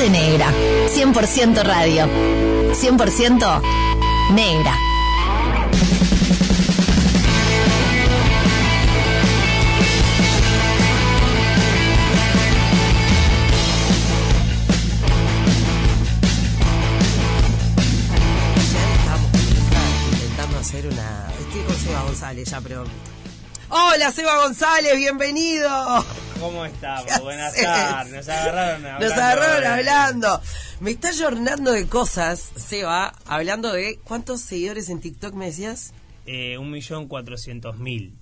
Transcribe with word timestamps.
tarde 0.00 0.10
negra. 0.10 0.50
100% 0.88 1.62
radio. 1.62 2.06
100% 2.72 3.60
negra. 4.32 4.74
Intentando 20.12 20.58
hacer 20.58 20.86
una. 20.86 21.28
Estoy 21.38 21.62
con 21.64 21.76
Seba 21.76 22.02
González 22.04 22.48
ya, 22.48 22.60
pero. 22.60 22.84
Hola, 23.68 24.10
Seba 24.10 24.36
González, 24.38 24.96
bienvenido. 24.96 26.04
¿Cómo 26.40 26.64
estamos? 26.64 27.04
¿Qué 27.16 27.20
Buenas 27.22 27.54
tardes. 27.54 28.12
Nos 28.14 28.28
agarraron 28.28 28.86
hablando. 28.86 29.04
Nos 29.08 29.12
agarraron 29.18 29.66
hablando. 29.66 30.40
Me 30.80 30.90
está 30.92 31.10
jornando 31.16 31.72
de 31.72 31.86
cosas, 31.86 32.50
Seba, 32.56 33.14
hablando 33.26 33.72
de. 33.72 33.98
¿Cuántos 34.04 34.40
seguidores 34.40 34.88
en 34.88 35.00
TikTok 35.00 35.34
me 35.34 35.46
decías? 35.46 35.92
Eh, 36.26 36.56
un 36.58 36.70
millón 36.70 37.08
cuatrocientos 37.08 37.78
mil. 37.78 38.14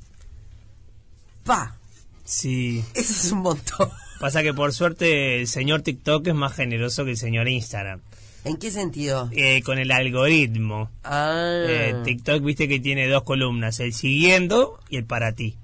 Pa, 1.44 1.76
Sí. 2.24 2.84
eso 2.94 3.12
es 3.12 3.32
un 3.32 3.38
montón. 3.40 3.90
Pasa 4.20 4.42
que 4.42 4.52
por 4.52 4.74
suerte 4.74 5.40
el 5.40 5.46
señor 5.46 5.82
TikTok 5.82 6.26
es 6.26 6.34
más 6.34 6.52
generoso 6.54 7.04
que 7.04 7.12
el 7.12 7.16
señor 7.16 7.48
Instagram. 7.48 8.00
¿En 8.44 8.56
qué 8.56 8.70
sentido? 8.70 9.28
Eh, 9.32 9.62
con 9.62 9.78
el 9.78 9.90
algoritmo. 9.90 10.90
Ah. 11.04 11.64
Eh, 11.68 11.94
TikTok, 12.04 12.42
viste 12.42 12.68
que 12.68 12.80
tiene 12.80 13.08
dos 13.08 13.22
columnas, 13.22 13.80
el 13.80 13.94
siguiendo 13.94 14.78
y 14.90 14.96
el 14.96 15.04
para 15.04 15.32
ti. 15.32 15.56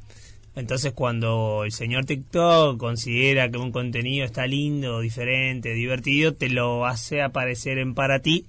Entonces 0.57 0.93
cuando 0.93 1.63
el 1.65 1.73
señor 1.73 2.05
TikTok 2.05 2.79
considera 2.79 3.51
que 3.51 3.59
un 3.59 3.73
contenido 3.73 4.25
está 4.25 4.47
lindo, 4.47 5.01
diferente, 5.01 5.71
divertido, 5.75 6.35
te 6.35 6.49
lo 6.49 6.87
hace 6.87 7.23
aparecer 7.23 7.79
en 7.79 7.95
para 7.95 8.21
ti. 8.21 8.47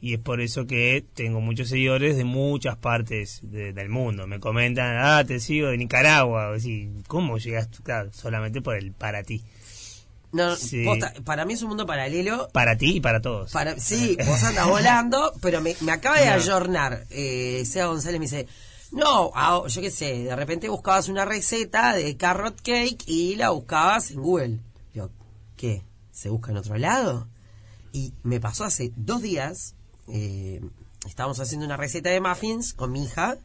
Y 0.00 0.14
es 0.14 0.18
por 0.18 0.40
eso 0.40 0.66
que 0.66 1.04
tengo 1.14 1.40
muchos 1.40 1.68
seguidores 1.68 2.16
de 2.16 2.24
muchas 2.24 2.76
partes 2.76 3.38
de- 3.42 3.72
del 3.72 3.88
mundo. 3.88 4.26
Me 4.26 4.40
comentan, 4.40 4.96
ah, 4.98 5.22
te 5.24 5.38
sigo 5.38 5.68
de 5.68 5.76
Nicaragua. 5.76 6.48
O 6.50 6.54
así, 6.54 6.88
¿Cómo 7.06 7.38
llegaste? 7.38 7.78
Claro, 7.84 8.10
solamente 8.12 8.60
por 8.62 8.76
el 8.76 8.90
para 8.92 9.22
ti. 9.22 9.42
No, 10.32 10.56
Sí. 10.56 10.82
posta, 10.84 11.12
para 11.24 11.44
mí 11.44 11.52
es 11.52 11.62
un 11.62 11.68
mundo 11.68 11.84
paralelo. 11.86 12.48
Para 12.52 12.76
ti 12.76 12.96
y 12.96 13.00
para 13.00 13.20
todos. 13.20 13.52
Para, 13.52 13.78
sí, 13.78 14.16
vos 14.26 14.42
andas 14.42 14.66
volando, 14.66 15.32
pero 15.42 15.60
me, 15.60 15.76
me 15.82 15.92
acaba 15.92 16.18
de 16.18 16.26
No. 16.30 16.32
ayornar. 16.32 17.04
Eh, 17.10 17.62
Seba 17.66 17.86
González 17.86 18.18
me 18.18 18.24
dice, 18.24 18.46
no, 18.92 19.32
ah, 19.34 19.62
yo 19.66 19.80
qué 19.80 19.90
sé, 19.90 20.24
de 20.24 20.36
repente 20.36 20.68
buscabas 20.68 21.08
una 21.08 21.24
receta 21.24 21.94
de 21.94 22.16
carrot 22.16 22.60
cake 22.60 23.04
y 23.06 23.36
la 23.36 23.50
buscabas 23.50 24.10
en 24.10 24.20
Google. 24.20 24.60
Yo, 24.94 25.10
¿qué? 25.56 25.82
¿Se 26.10 26.28
busca 26.28 26.50
en 26.50 26.58
otro 26.58 26.76
lado? 26.76 27.26
Y 27.92 28.12
me 28.22 28.38
pasó 28.38 28.64
hace 28.64 28.92
dos 28.96 29.22
días, 29.22 29.74
eh, 30.08 30.60
estábamos 31.06 31.40
haciendo 31.40 31.64
una 31.64 31.78
receta 31.78 32.10
de 32.10 32.20
muffins 32.20 32.74
con 32.74 32.92
mi 32.92 33.04
hija 33.04 33.38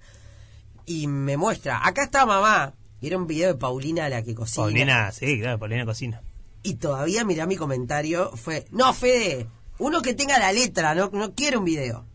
y 0.86 1.08
me 1.08 1.38
muestra, 1.38 1.86
acá 1.86 2.04
está 2.04 2.26
mamá. 2.26 2.74
Y 3.00 3.08
era 3.08 3.18
un 3.18 3.28
video 3.28 3.54
de 3.54 3.60
Paulina 3.60 4.10
la 4.10 4.24
que 4.24 4.36
cocina. 4.36 4.66
Paulina, 4.66 5.12
sí, 5.12 5.40
claro, 5.40 5.60
Paulina 5.60 5.86
cocina. 5.86 6.22
Y 6.64 6.76
todavía, 6.76 7.24
mirá 7.24 7.46
mi 7.46 7.56
comentario, 7.56 8.32
fue, 8.36 8.66
no, 8.72 8.94
Fede, 8.94 9.48
uno 9.78 10.02
que 10.02 10.14
tenga 10.14 10.40
la 10.40 10.52
letra, 10.52 10.94
no, 10.96 11.10
no 11.14 11.34
quiere 11.34 11.58
un 11.58 11.64
video. 11.66 12.06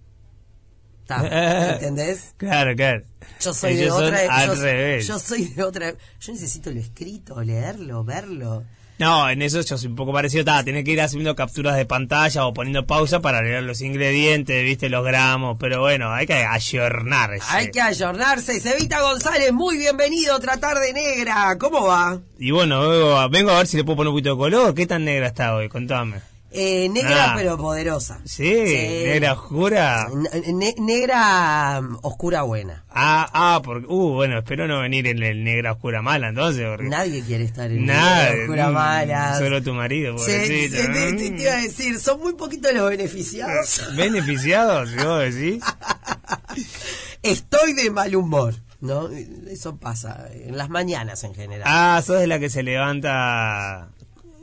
Ta, 1.06 1.72
¿Entendés? 1.74 2.34
Claro, 2.36 2.74
claro. 2.76 3.02
Yo 3.40 3.52
soy 3.54 3.74
de 3.74 3.84
Ellos 3.84 3.96
otra... 3.96 4.18
al 4.30 4.48
yo, 4.56 4.62
revés. 4.62 5.06
yo 5.06 5.18
soy 5.18 5.44
de 5.46 5.62
otra... 5.62 5.94
Yo 6.20 6.32
necesito 6.32 6.70
lo 6.70 6.80
escrito, 6.80 7.42
leerlo, 7.42 8.04
verlo. 8.04 8.64
No, 8.98 9.28
en 9.28 9.42
eso 9.42 9.60
yo 9.62 9.76
soy 9.78 9.88
un 9.88 9.96
poco 9.96 10.12
parecido. 10.12 10.44
Ta, 10.44 10.62
tenés 10.62 10.84
que 10.84 10.92
ir 10.92 11.00
haciendo 11.00 11.34
capturas 11.34 11.76
de 11.76 11.86
pantalla 11.86 12.46
o 12.46 12.54
poniendo 12.54 12.86
pausa 12.86 13.18
para 13.20 13.42
leer 13.42 13.64
los 13.64 13.80
ingredientes, 13.80 14.62
viste, 14.62 14.88
los 14.88 15.04
gramos. 15.04 15.56
Pero 15.58 15.80
bueno, 15.80 16.12
hay 16.12 16.26
que 16.26 16.34
ayornarse. 16.34 17.44
Hay 17.48 17.70
que 17.72 17.80
ayornarse. 17.80 18.60
Cevita 18.60 19.00
González, 19.00 19.52
muy 19.52 19.76
bienvenido 19.76 20.34
a 20.34 20.36
otra 20.36 20.58
tarde 20.58 20.92
negra. 20.92 21.56
¿Cómo 21.58 21.86
va? 21.86 22.20
Y 22.38 22.52
bueno, 22.52 22.88
vengo 22.88 23.16
a, 23.16 23.26
vengo 23.28 23.50
a 23.50 23.58
ver 23.58 23.66
si 23.66 23.76
le 23.76 23.82
puedo 23.82 23.96
poner 23.96 24.10
un 24.10 24.14
poquito 24.14 24.30
de 24.30 24.36
color. 24.36 24.74
¿Qué 24.74 24.86
tan 24.86 25.04
negra 25.04 25.26
está 25.28 25.56
hoy? 25.56 25.68
Contame. 25.68 26.18
Eh, 26.54 26.88
negra 26.90 27.32
Ah. 27.32 27.34
pero 27.36 27.56
poderosa. 27.56 28.20
Sí, 28.24 28.42
negra 28.44 29.32
oscura. 29.32 30.06
Ne- 30.52 30.74
negra 30.78 31.80
mm, 31.80 31.98
oscura 32.02 32.42
buena. 32.42 32.84
Ah, 32.90 33.28
ah, 33.32 33.60
porque, 33.64 33.86
uh, 33.88 34.12
bueno, 34.12 34.38
espero 34.38 34.68
no 34.68 34.80
venir 34.80 35.06
en 35.06 35.22
el 35.22 35.44
negra 35.44 35.72
oscura 35.72 36.02
mala 36.02 36.28
entonces. 36.28 36.66
Porque 36.68 36.88
Nadie 36.88 37.22
quiere 37.22 37.44
estar 37.44 37.70
en 37.70 37.86
Nada, 37.86 38.24
negra 38.30 38.42
oscura 38.42 38.68
mm, 38.70 38.74
mala. 38.74 39.38
Solo 39.38 39.62
tu 39.62 39.72
marido, 39.72 40.16
pobrecito. 40.16 40.46
sí, 40.46 40.70
te, 40.70 40.88
te- 40.88 41.30
te 41.36 41.42
iba 41.42 41.52
a 41.52 41.56
decir, 41.62 41.98
son 41.98 42.20
muy 42.20 42.34
poquitos 42.34 42.72
los 42.74 42.90
beneficiados. 42.90 43.82
¿Beneficiados? 43.96 44.90
Si 44.90 44.96
vos 44.96 45.20
decís. 45.20 45.62
Estoy 47.22 47.72
de 47.74 47.90
mal 47.90 48.14
humor, 48.16 48.54
¿no? 48.80 49.08
Eso 49.48 49.76
pasa 49.76 50.26
en 50.32 50.56
las 50.56 50.68
mañanas 50.68 51.22
en 51.24 51.34
general. 51.34 51.62
Ah, 51.66 52.02
sos 52.04 52.18
de 52.20 52.26
la 52.26 52.38
que 52.40 52.50
se 52.50 52.62
levanta 52.62 53.88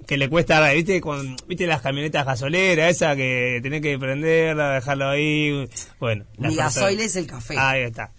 que 0.09 0.17
le 0.17 0.27
cuesta, 0.27 0.71
¿viste? 0.71 0.99
Con, 0.99 1.37
¿Viste 1.47 1.67
las 1.67 1.83
camionetas 1.83 2.25
gasoleras, 2.25 2.89
esa 2.89 3.15
que 3.15 3.59
tenés 3.61 3.79
que 3.79 3.99
prenderla, 3.99 4.73
dejarlo 4.73 5.07
ahí? 5.07 5.69
Bueno. 5.99 6.25
Mi 6.39 6.55
gasoil 6.55 6.99
es 6.99 7.15
el 7.15 7.27
café. 7.27 7.55
Ahí 7.59 7.83
está. 7.83 8.11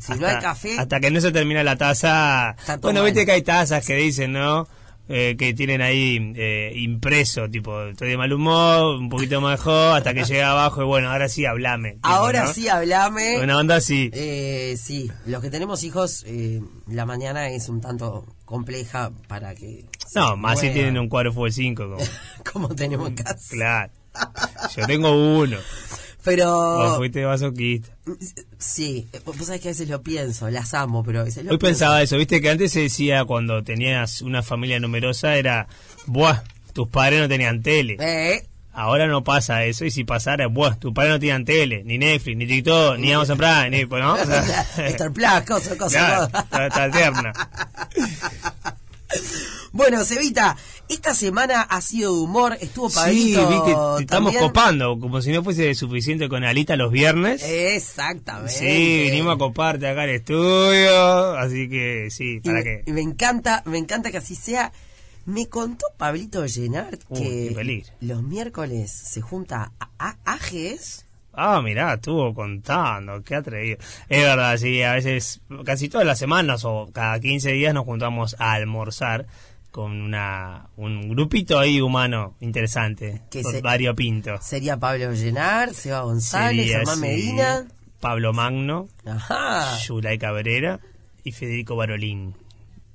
si 0.00 0.14
no 0.14 0.26
hay 0.26 0.40
café, 0.40 0.76
Hasta 0.80 0.98
que 0.98 1.12
no 1.12 1.20
se 1.20 1.30
termina 1.30 1.62
la 1.62 1.76
taza. 1.76 2.56
Bueno, 2.80 3.02
mal. 3.02 3.12
viste 3.12 3.24
que 3.24 3.30
hay 3.30 3.42
tazas 3.42 3.86
que 3.86 3.94
dicen, 3.94 4.32
¿no? 4.32 4.66
Eh, 5.08 5.34
que 5.36 5.52
tienen 5.52 5.82
ahí 5.82 6.32
eh, 6.36 6.72
impreso, 6.76 7.48
tipo, 7.50 7.82
estoy 7.86 8.10
de 8.10 8.16
mal 8.16 8.32
humor, 8.32 8.96
un 9.00 9.08
poquito 9.08 9.40
mejor, 9.40 9.96
hasta 9.96 10.14
que 10.14 10.24
llega 10.24 10.52
abajo 10.52 10.80
y 10.82 10.86
bueno, 10.86 11.10
ahora 11.10 11.28
sí 11.28 11.44
hablame. 11.44 11.94
tipo, 11.94 12.08
ahora 12.08 12.44
¿no? 12.44 12.52
sí 12.54 12.68
hablame. 12.68 13.40
Una 13.42 13.58
onda 13.58 13.76
así. 13.76 14.10
Eh, 14.14 14.76
sí, 14.80 15.10
los 15.26 15.42
que 15.42 15.50
tenemos 15.50 15.82
hijos, 15.82 16.24
eh, 16.26 16.60
la 16.86 17.04
mañana 17.04 17.48
es 17.50 17.68
un 17.68 17.80
tanto 17.80 18.24
compleja 18.44 19.10
para 19.26 19.54
que... 19.54 19.84
no, 20.14 20.36
más 20.36 20.60
si 20.60 20.70
tienen 20.70 20.96
un 20.96 21.08
cuadro 21.08 21.32
fútbol 21.32 21.52
5. 21.52 21.82
Como, 21.84 21.96
Como 22.52 22.68
tenemos 22.74 23.08
en 23.08 23.14
casa. 23.16 23.48
claro. 23.50 23.92
Yo 24.76 24.86
tengo 24.86 25.10
uno. 25.40 25.58
Pero... 26.24 26.94
fuiste 26.96 27.24
masoquista. 27.26 27.88
Sí, 28.58 29.08
vos 29.24 29.36
sabés 29.44 29.60
que 29.60 29.68
a 29.68 29.70
veces 29.72 29.88
lo 29.88 30.02
pienso, 30.02 30.48
las 30.50 30.72
amo, 30.74 31.02
pero 31.02 31.20
a 31.20 31.24
veces 31.24 31.44
lo 31.44 31.50
Hoy 31.52 31.58
pienso. 31.58 31.66
pensaba 31.78 32.02
eso, 32.02 32.16
viste 32.16 32.40
que 32.40 32.50
antes 32.50 32.72
se 32.72 32.80
decía 32.80 33.24
cuando 33.24 33.62
tenías 33.64 34.22
una 34.22 34.42
familia 34.42 34.78
numerosa 34.80 35.34
era, 35.36 35.66
buah, 36.06 36.42
tus 36.72 36.88
padres 36.88 37.20
no 37.20 37.28
tenían 37.28 37.62
tele. 37.62 37.96
Eh, 38.00 38.46
Ahora 38.74 39.06
no 39.06 39.22
pasa 39.22 39.64
eso, 39.66 39.84
y 39.84 39.90
si 39.90 40.04
pasara, 40.04 40.46
buah, 40.46 40.76
tus 40.76 40.94
padres 40.94 41.12
no 41.12 41.18
tenían 41.20 41.44
tele, 41.44 41.82
ni 41.84 41.98
Netflix, 41.98 42.36
ni 42.38 42.46
TikTok, 42.46 42.96
ni 42.98 43.12
Amazon 43.12 43.36
Prime, 43.36 43.68
ni, 43.70 43.84
pues, 43.84 44.02
¿no? 44.02 44.14
O 44.22 44.24
sea, 44.24 44.64
Star 44.88 45.12
Plus, 45.12 45.42
cosas, 45.46 45.76
cosas. 45.76 45.92
claro, 45.92 46.24
está, 46.44 46.66
está 46.68 46.82
alterna. 46.84 47.32
Bueno, 49.72 50.04
Cevita, 50.04 50.56
esta 50.94 51.14
semana 51.14 51.62
ha 51.62 51.80
sido 51.80 52.14
de 52.14 52.20
humor, 52.20 52.56
estuvo 52.60 52.90
Sí, 52.90 52.96
Pablito 52.96 53.48
vi 53.48 53.70
que 53.70 53.76
te 53.96 54.02
estamos 54.02 54.36
copando, 54.36 54.98
como 54.98 55.20
si 55.22 55.32
no 55.32 55.42
fuese 55.42 55.74
suficiente 55.74 56.28
con 56.28 56.44
Alita 56.44 56.76
los 56.76 56.92
viernes. 56.92 57.42
Exactamente. 57.44 58.52
Sí, 58.52 59.10
vinimos 59.10 59.34
a 59.34 59.38
coparte 59.38 59.88
acá 59.88 60.02
al 60.02 60.10
estudio, 60.10 61.36
así 61.38 61.68
que 61.68 62.08
sí, 62.10 62.36
Y 62.36 62.40
para 62.40 62.62
me, 62.62 62.82
y 62.86 62.92
me 62.92 63.00
encanta, 63.00 63.62
me 63.66 63.78
encanta 63.78 64.10
que 64.10 64.18
así 64.18 64.34
sea. 64.34 64.72
Me 65.24 65.46
contó 65.46 65.86
Pablito 65.96 66.44
Llenart 66.44 67.00
qué 67.14 67.54
que 67.54 67.84
los 68.00 68.24
miércoles 68.24 68.90
se 68.90 69.20
junta 69.20 69.70
a, 69.78 69.88
a 69.98 70.16
Ajes. 70.24 71.06
Ah, 71.32 71.62
mirá, 71.62 71.94
estuvo 71.94 72.34
contando, 72.34 73.22
qué 73.22 73.36
atrevido. 73.36 73.78
Es 74.08 74.22
verdad, 74.22 74.56
sí, 74.58 74.82
a 74.82 74.92
veces, 74.94 75.40
casi 75.64 75.88
todas 75.88 76.06
las 76.06 76.18
semanas 76.18 76.64
o 76.64 76.90
cada 76.92 77.18
15 77.20 77.52
días 77.52 77.72
nos 77.72 77.84
juntamos 77.84 78.36
a 78.38 78.52
almorzar 78.52 79.26
con 79.72 80.00
una 80.02 80.68
un 80.76 81.08
grupito 81.08 81.58
ahí 81.58 81.80
humano 81.80 82.36
interesante, 82.40 83.22
Que 83.30 83.42
con 83.42 83.52
se-. 83.52 83.60
Sería 84.40 84.76
Pablo 84.76 85.12
Llenart, 85.12 85.72
Seba 85.72 86.02
González, 86.02 86.70
Germán 86.70 87.00
Medina. 87.00 87.66
Pablo 87.98 88.32
Magno, 88.32 88.88
Ajá. 89.04 89.76
Yulay 89.78 90.18
Cabrera 90.18 90.78
y 91.24 91.32
Federico 91.32 91.74
Barolín. 91.74 92.34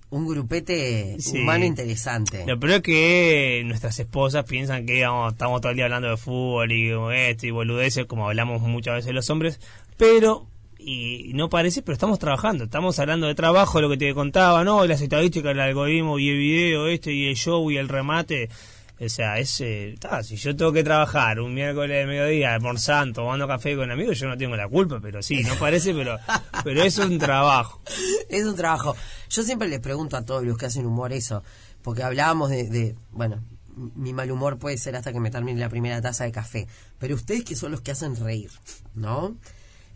Un 0.10 0.26
grupete 0.28 1.18
Sí. 1.20 1.40
humano 1.40 1.66
interesante. 1.66 2.46
Lo 2.48 2.58
peor 2.60 2.74
es 2.76 2.82
que 2.82 3.64
nuestras 3.66 4.00
esposas 4.00 4.46
piensan 4.46 4.86
que 4.86 5.04
vamos, 5.04 5.34
estamos 5.34 5.60
todo 5.60 5.72
el 5.72 5.76
día 5.78 5.86
hablando 5.86 6.10
de 6.10 6.16
fútbol 6.18 6.72
y 6.72 6.92
como 6.94 7.12
esto 7.12 7.46
y 7.48 7.52
boludeces, 7.52 8.06
como 8.06 8.28
hablamos 8.28 8.62
muchas 8.62 8.96
veces 8.96 9.14
los 9.14 9.30
hombres, 9.30 9.60
pero, 9.98 10.48
y 10.90 11.34
no 11.34 11.50
parece, 11.50 11.82
pero 11.82 11.94
estamos 11.94 12.18
trabajando, 12.18 12.64
estamos 12.64 12.98
hablando 13.00 13.28
de 13.28 13.36
trabajo, 13.36 13.82
lo 13.82 13.90
que 13.90 13.98
te 13.98 14.14
contaba, 14.14 14.64
¿no? 14.64 14.86
Las 14.86 15.02
estadísticas, 15.02 15.52
el 15.52 15.60
algoritmo 15.60 16.18
y 16.18 16.30
el 16.30 16.38
video, 16.38 16.88
este 16.88 17.12
y 17.12 17.28
el 17.28 17.36
show 17.36 17.70
y 17.70 17.76
el 17.76 17.90
remate. 17.90 18.50
O 18.98 19.10
sea, 19.10 19.38
es, 19.38 19.60
eh, 19.60 19.98
ta, 20.00 20.24
si 20.24 20.38
yo 20.38 20.56
tengo 20.56 20.72
que 20.72 20.86
trabajar 20.86 21.42
un 21.42 21.54
miércoles 21.54 21.90
de 21.98 22.06
mediodía, 22.06 22.54
almorzando, 22.54 23.22
tomando 23.22 23.50
café 23.50 23.76
con 23.76 23.92
amigos, 23.92 24.18
yo 24.18 24.30
no 24.30 24.38
tengo 24.38 24.56
la 24.56 24.70
culpa, 24.70 25.00
pero 25.02 25.22
sí, 25.22 25.44
no 25.44 25.56
parece, 25.56 25.94
pero, 25.94 26.18
pero 26.64 26.82
es 26.82 26.98
un 27.00 27.20
trabajo. 27.20 27.82
Es 28.30 28.46
un 28.46 28.56
trabajo. 28.56 28.96
Yo 29.30 29.44
siempre 29.44 29.68
les 29.68 29.82
pregunto 29.82 30.16
a 30.16 30.24
todos 30.24 30.46
los 30.46 30.58
que 30.58 30.68
hacen 30.68 30.86
humor 30.86 31.12
eso, 31.12 31.44
porque 31.82 32.04
hablábamos 32.04 32.50
de, 32.50 32.70
de, 32.70 32.96
bueno, 33.12 33.44
mi 33.76 34.14
mal 34.14 34.32
humor 34.32 34.58
puede 34.58 34.78
ser 34.78 34.96
hasta 34.96 35.12
que 35.12 35.20
me 35.20 35.32
termine 35.32 35.60
la 35.60 35.68
primera 35.68 36.02
taza 36.02 36.24
de 36.24 36.32
café. 36.32 36.66
Pero 36.98 37.16
ustedes 37.16 37.44
que 37.44 37.58
son 37.58 37.74
los 37.74 37.82
que 37.82 37.92
hacen 37.92 38.16
reír, 38.16 38.52
¿no? 38.96 39.36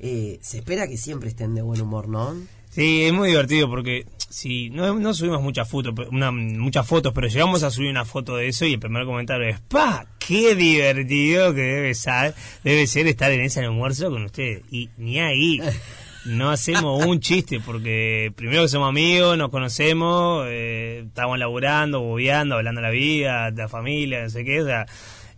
Eh, 0.03 0.39
se 0.41 0.57
espera 0.57 0.87
que 0.87 0.97
siempre 0.97 1.29
estén 1.29 1.53
de 1.53 1.61
buen 1.61 1.79
humor, 1.79 2.07
¿no? 2.07 2.35
Sí, 2.71 3.03
es 3.03 3.13
muy 3.13 3.29
divertido 3.29 3.69
porque 3.69 4.07
si 4.17 4.71
no, 4.71 4.95
no 4.95 5.13
subimos 5.13 5.43
muchas 5.43 5.69
fotos, 5.69 5.93
una, 6.11 6.31
muchas 6.31 6.87
fotos, 6.87 7.13
pero 7.13 7.27
llegamos 7.27 7.61
a 7.61 7.69
subir 7.69 7.91
una 7.91 8.03
foto 8.03 8.35
de 8.35 8.47
eso 8.47 8.65
y 8.65 8.73
el 8.73 8.79
primer 8.79 9.05
comentario 9.05 9.47
es 9.47 9.59
¡Pa! 9.59 10.07
¡Qué 10.17 10.55
divertido 10.55 11.53
que 11.53 11.61
debe 11.61 11.93
ser, 11.93 12.33
debe 12.63 12.87
ser 12.87 13.05
estar 13.05 13.31
en 13.31 13.41
ese 13.41 13.59
almuerzo 13.59 14.09
con 14.09 14.23
ustedes! 14.23 14.63
Y 14.71 14.89
ni 14.97 15.19
ahí 15.19 15.61
no 16.25 16.49
hacemos 16.49 17.05
un 17.05 17.19
chiste 17.19 17.59
porque 17.59 18.33
primero 18.35 18.63
que 18.63 18.69
somos 18.69 18.89
amigos, 18.89 19.37
nos 19.37 19.51
conocemos, 19.51 20.47
eh, 20.47 21.03
estamos 21.05 21.37
laburando, 21.37 22.01
bobeando, 22.01 22.55
hablando 22.55 22.81
de 22.81 22.87
la 22.87 22.91
vida, 22.91 23.51
de 23.51 23.61
la 23.61 23.69
familia, 23.69 24.23
no 24.23 24.29
sé 24.31 24.43
qué, 24.43 24.63
o 24.63 24.65
sea, 24.65 24.87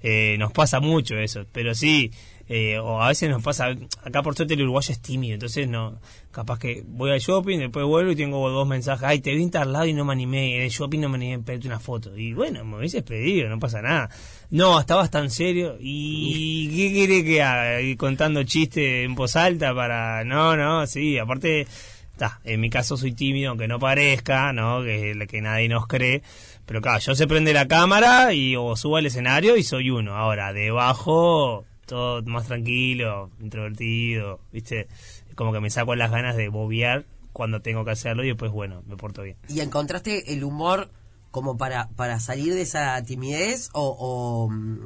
eh, 0.02 0.38
nos 0.40 0.54
pasa 0.54 0.80
mucho 0.80 1.18
eso, 1.18 1.46
pero 1.52 1.76
sí 1.76 2.12
eh, 2.56 2.78
o 2.78 3.02
a 3.02 3.08
veces 3.08 3.32
nos 3.32 3.42
pasa, 3.42 3.76
acá 4.04 4.22
por 4.22 4.36
suerte 4.36 4.54
el 4.54 4.62
uruguayo 4.62 4.92
es 4.92 5.02
tímido, 5.02 5.34
entonces 5.34 5.68
no, 5.68 6.00
capaz 6.30 6.60
que 6.60 6.84
voy 6.86 7.10
al 7.10 7.20
shopping, 7.20 7.58
después 7.58 7.84
vuelvo 7.84 8.12
y 8.12 8.16
tengo 8.16 8.48
dos 8.48 8.68
mensajes, 8.68 9.04
ay, 9.06 9.22
te 9.22 9.34
vi 9.34 9.42
en 9.42 9.74
lado 9.74 9.88
y 9.88 9.94
no 9.94 10.06
me 10.06 10.14
animé, 10.14 10.58
en 10.58 10.62
el 10.62 10.70
shopping 10.70 11.00
no 11.00 11.10
me 11.10 11.16
animé 11.16 11.34
a 11.34 11.40
pedirte 11.40 11.66
una 11.66 11.80
foto. 11.80 12.16
Y 12.16 12.34
bueno, 12.34 12.64
me 12.64 12.78
hubieses 12.78 13.02
pedido, 13.02 13.50
no 13.50 13.58
pasa 13.58 13.82
nada. 13.82 14.12
No, 14.52 14.80
estabas 14.80 15.10
tan 15.10 15.32
serio, 15.32 15.78
¿y 15.80 16.68
qué 16.78 16.94
quiere 16.94 17.26
que 17.26 17.42
haga? 17.42 17.82
Y 17.82 17.96
contando 17.96 18.44
chistes 18.44 19.04
en 19.04 19.16
voz 19.16 19.36
alta 19.36 19.74
para... 19.74 20.24
No, 20.24 20.56
no, 20.56 20.86
sí, 20.86 21.18
aparte... 21.18 21.66
Está, 22.12 22.40
en 22.44 22.62
mi 22.62 22.70
caso 22.70 22.96
soy 22.96 23.14
tímido, 23.14 23.50
aunque 23.50 23.68
no 23.68 23.80
parezca, 23.80 24.54
¿no? 24.54 24.84
Que, 24.84 25.26
que 25.28 25.42
nadie 25.42 25.68
nos 25.68 25.88
cree. 25.88 26.22
Pero 26.68 26.80
claro, 26.80 27.00
yo 27.00 27.16
se 27.16 27.26
prende 27.26 27.54
la 27.54 27.68
cámara 27.68 28.36
y 28.36 28.56
o 28.56 28.76
subo 28.76 28.98
al 28.98 29.08
escenario 29.08 29.58
y 29.58 29.64
soy 29.64 29.90
uno. 29.90 30.16
Ahora, 30.16 30.54
debajo 30.54 31.66
todo 31.86 32.22
más 32.24 32.48
tranquilo, 32.48 33.30
introvertido, 33.40 34.40
¿viste? 34.52 34.88
Como 35.36 35.52
que 35.52 35.60
me 35.60 35.70
saco 35.70 35.96
las 35.96 36.12
ganas 36.12 36.36
de 36.36 36.50
bobear 36.50 37.06
cuando 37.34 37.62
tengo 37.62 37.84
que 37.84 37.92
hacerlo 37.92 38.24
y 38.24 38.28
después, 38.28 38.52
bueno, 38.52 38.84
me 38.88 38.96
porto 38.96 39.24
bien. 39.24 39.38
¿Y 39.50 39.60
encontraste 39.60 40.34
el 40.34 40.44
humor 40.44 40.92
como 41.32 41.58
para, 41.58 41.90
para 41.90 42.20
salir 42.20 42.54
de 42.54 42.62
esa 42.62 43.02
timidez 43.04 43.70
o, 43.74 44.48
mm, 44.50 44.78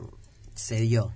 se 0.55 0.81
dio? 0.81 1.13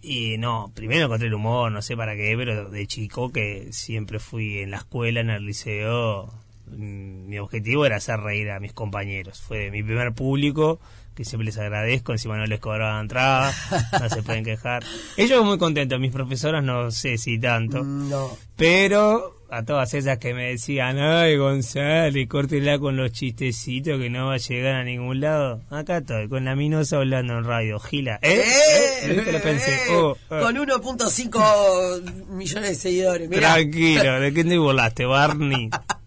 Y 0.00 0.38
no, 0.38 0.72
primero 0.74 1.04
encontré 1.04 1.28
el 1.28 1.34
humor, 1.34 1.70
no 1.70 1.82
sé 1.82 1.96
para 1.96 2.16
qué, 2.16 2.34
pero 2.36 2.70
de 2.70 2.86
chico 2.86 3.30
que 3.30 3.72
siempre 3.72 4.18
fui 4.18 4.58
en 4.58 4.72
la 4.72 4.78
escuela, 4.78 5.20
en 5.20 5.30
el 5.30 5.46
liceo, 5.46 6.32
mm, 6.66 7.28
mi 7.28 7.38
objetivo 7.38 7.86
era 7.86 7.96
hacer 7.96 8.18
reír 8.18 8.50
a 8.50 8.58
mis 8.58 8.72
compañeros. 8.72 9.40
Fue 9.40 9.70
mi 9.70 9.82
primer 9.82 10.12
público 10.12 10.80
que 11.14 11.24
siempre 11.24 11.46
les 11.46 11.58
agradezco, 11.58 12.12
encima 12.12 12.36
no 12.36 12.46
les 12.46 12.60
cobraba 12.60 13.00
entrada, 13.00 13.52
no 14.00 14.08
se 14.08 14.22
pueden 14.22 14.44
quejar. 14.44 14.84
Ellos 15.16 15.44
muy 15.44 15.58
contentos, 15.58 16.00
mis 16.00 16.12
profesoras 16.12 16.62
no 16.62 16.90
sé 16.90 17.18
si 17.18 17.38
tanto, 17.38 17.82
no. 17.82 18.36
pero 18.56 19.42
a 19.52 19.64
todas 19.64 19.92
esas 19.92 20.16
que 20.16 20.32
me 20.32 20.48
decían, 20.48 20.98
ay 20.98 21.36
González, 21.36 22.26
córtela 22.26 22.78
con 22.78 22.96
los 22.96 23.12
chistecitos 23.12 24.00
que 24.00 24.08
no 24.08 24.28
va 24.28 24.34
a 24.34 24.38
llegar 24.38 24.76
a 24.76 24.84
ningún 24.84 25.20
lado. 25.20 25.60
Acá 25.68 25.98
estoy, 25.98 26.26
con 26.28 26.46
la 26.46 26.56
minosa 26.56 26.96
hablando 26.96 27.36
en 27.36 27.44
radio, 27.44 27.78
Gila. 27.78 28.18
¿Eh? 28.22 28.42
¿Eh? 28.42 29.24
¿Eh? 29.26 29.40
pensé? 29.42 29.78
Oh, 29.90 30.16
oh. 30.30 30.40
Con 30.40 30.56
1.5 30.56 32.28
millones 32.30 32.70
de 32.70 32.74
seguidores. 32.74 33.28
Tranquilo, 33.28 34.20
¿de 34.20 34.32
qué 34.32 34.42
te 34.42 34.56
burlaste, 34.56 35.04
Barney? 35.04 35.68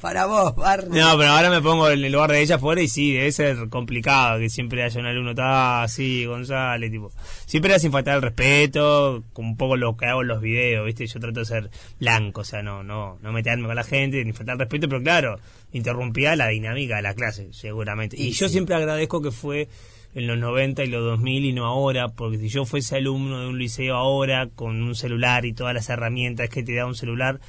Para 0.00 0.26
vos, 0.26 0.54
Barney. 0.56 1.00
No, 1.00 1.18
pero 1.18 1.30
ahora 1.30 1.50
me 1.50 1.60
pongo 1.60 1.90
en 1.90 2.02
el 2.04 2.12
lugar 2.12 2.32
de 2.32 2.40
ella 2.40 2.58
fuera 2.58 2.80
y 2.80 2.88
sí, 2.88 3.12
debe 3.12 3.30
ser 3.32 3.68
complicado 3.68 4.38
que 4.38 4.48
siempre 4.48 4.82
haya 4.82 4.98
un 4.98 5.06
alumno 5.06 5.34
así, 5.36 6.24
González, 6.24 6.90
tipo. 6.90 7.12
Siempre 7.46 7.72
era 7.72 7.78
sin 7.78 7.92
faltar 7.92 8.16
el 8.16 8.22
respeto, 8.22 9.22
como 9.32 9.50
un 9.50 9.56
poco 9.56 9.76
lo 9.76 9.96
que 9.96 10.06
hago 10.06 10.22
en 10.22 10.28
los 10.28 10.40
videos, 10.40 10.86
¿viste? 10.86 11.06
Yo 11.06 11.20
trato 11.20 11.40
de 11.40 11.46
ser 11.46 11.70
blanco, 11.98 12.40
o 12.40 12.44
sea, 12.44 12.62
no, 12.62 12.82
no, 12.82 13.18
no 13.20 13.32
meterme 13.32 13.66
con 13.66 13.76
la 13.76 13.84
gente, 13.84 14.24
ni 14.24 14.32
faltar 14.32 14.54
el 14.54 14.60
respeto, 14.60 14.88
pero 14.88 15.02
claro, 15.02 15.38
interrumpía 15.72 16.34
la 16.36 16.48
dinámica 16.48 16.96
de 16.96 17.02
la 17.02 17.14
clase, 17.14 17.48
seguramente. 17.52 18.16
Y, 18.18 18.30
yo 18.30 18.48
siempre 18.48 18.74
agradezco 18.74 19.20
que 19.20 19.30
fue 19.30 19.68
en 20.14 20.26
los 20.26 20.38
90 20.38 20.82
y 20.82 20.86
los 20.88 21.04
2000 21.04 21.44
y 21.44 21.52
no 21.52 21.66
ahora, 21.66 22.08
porque 22.08 22.38
si 22.38 22.48
yo 22.48 22.64
fuese 22.64 22.96
alumno 22.96 23.40
de 23.40 23.48
un 23.48 23.58
liceo 23.58 23.96
ahora, 23.96 24.48
con 24.48 24.82
un 24.82 24.94
celular 24.94 25.44
y 25.44 25.52
todas 25.52 25.74
las 25.74 25.88
herramientas 25.88 26.48
que 26.48 26.62
te 26.62 26.74
da 26.74 26.86
un 26.86 26.94
celular, 26.94 27.40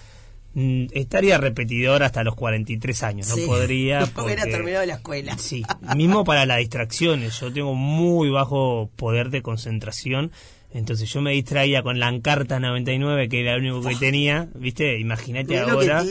estaría 0.53 1.37
repetidor 1.37 2.03
hasta 2.03 2.23
los 2.23 2.35
43 2.35 3.03
años, 3.03 3.27
no 3.29 3.45
podría. 3.45 3.99
No 4.15 4.25
hubiera 4.25 4.43
terminado 4.43 4.85
la 4.85 4.95
escuela. 4.95 5.37
Sí, 5.37 5.63
mismo 5.95 6.23
para 6.23 6.45
las 6.45 6.57
distracciones, 6.57 7.39
yo 7.39 7.51
tengo 7.51 7.73
muy 7.73 8.29
bajo 8.29 8.89
poder 8.95 9.29
de 9.29 9.41
concentración 9.41 10.31
entonces 10.73 11.11
yo 11.11 11.21
me 11.21 11.31
distraía 11.31 11.83
con 11.83 11.99
la 11.99 12.07
Encarta 12.07 12.59
99, 12.59 13.27
que 13.27 13.41
era 13.41 13.57
lo 13.57 13.59
único 13.59 13.89
que 13.89 13.95
tenía, 13.95 14.47
¿viste? 14.55 14.99
Imagínate 14.99 15.59
ahora. 15.59 16.03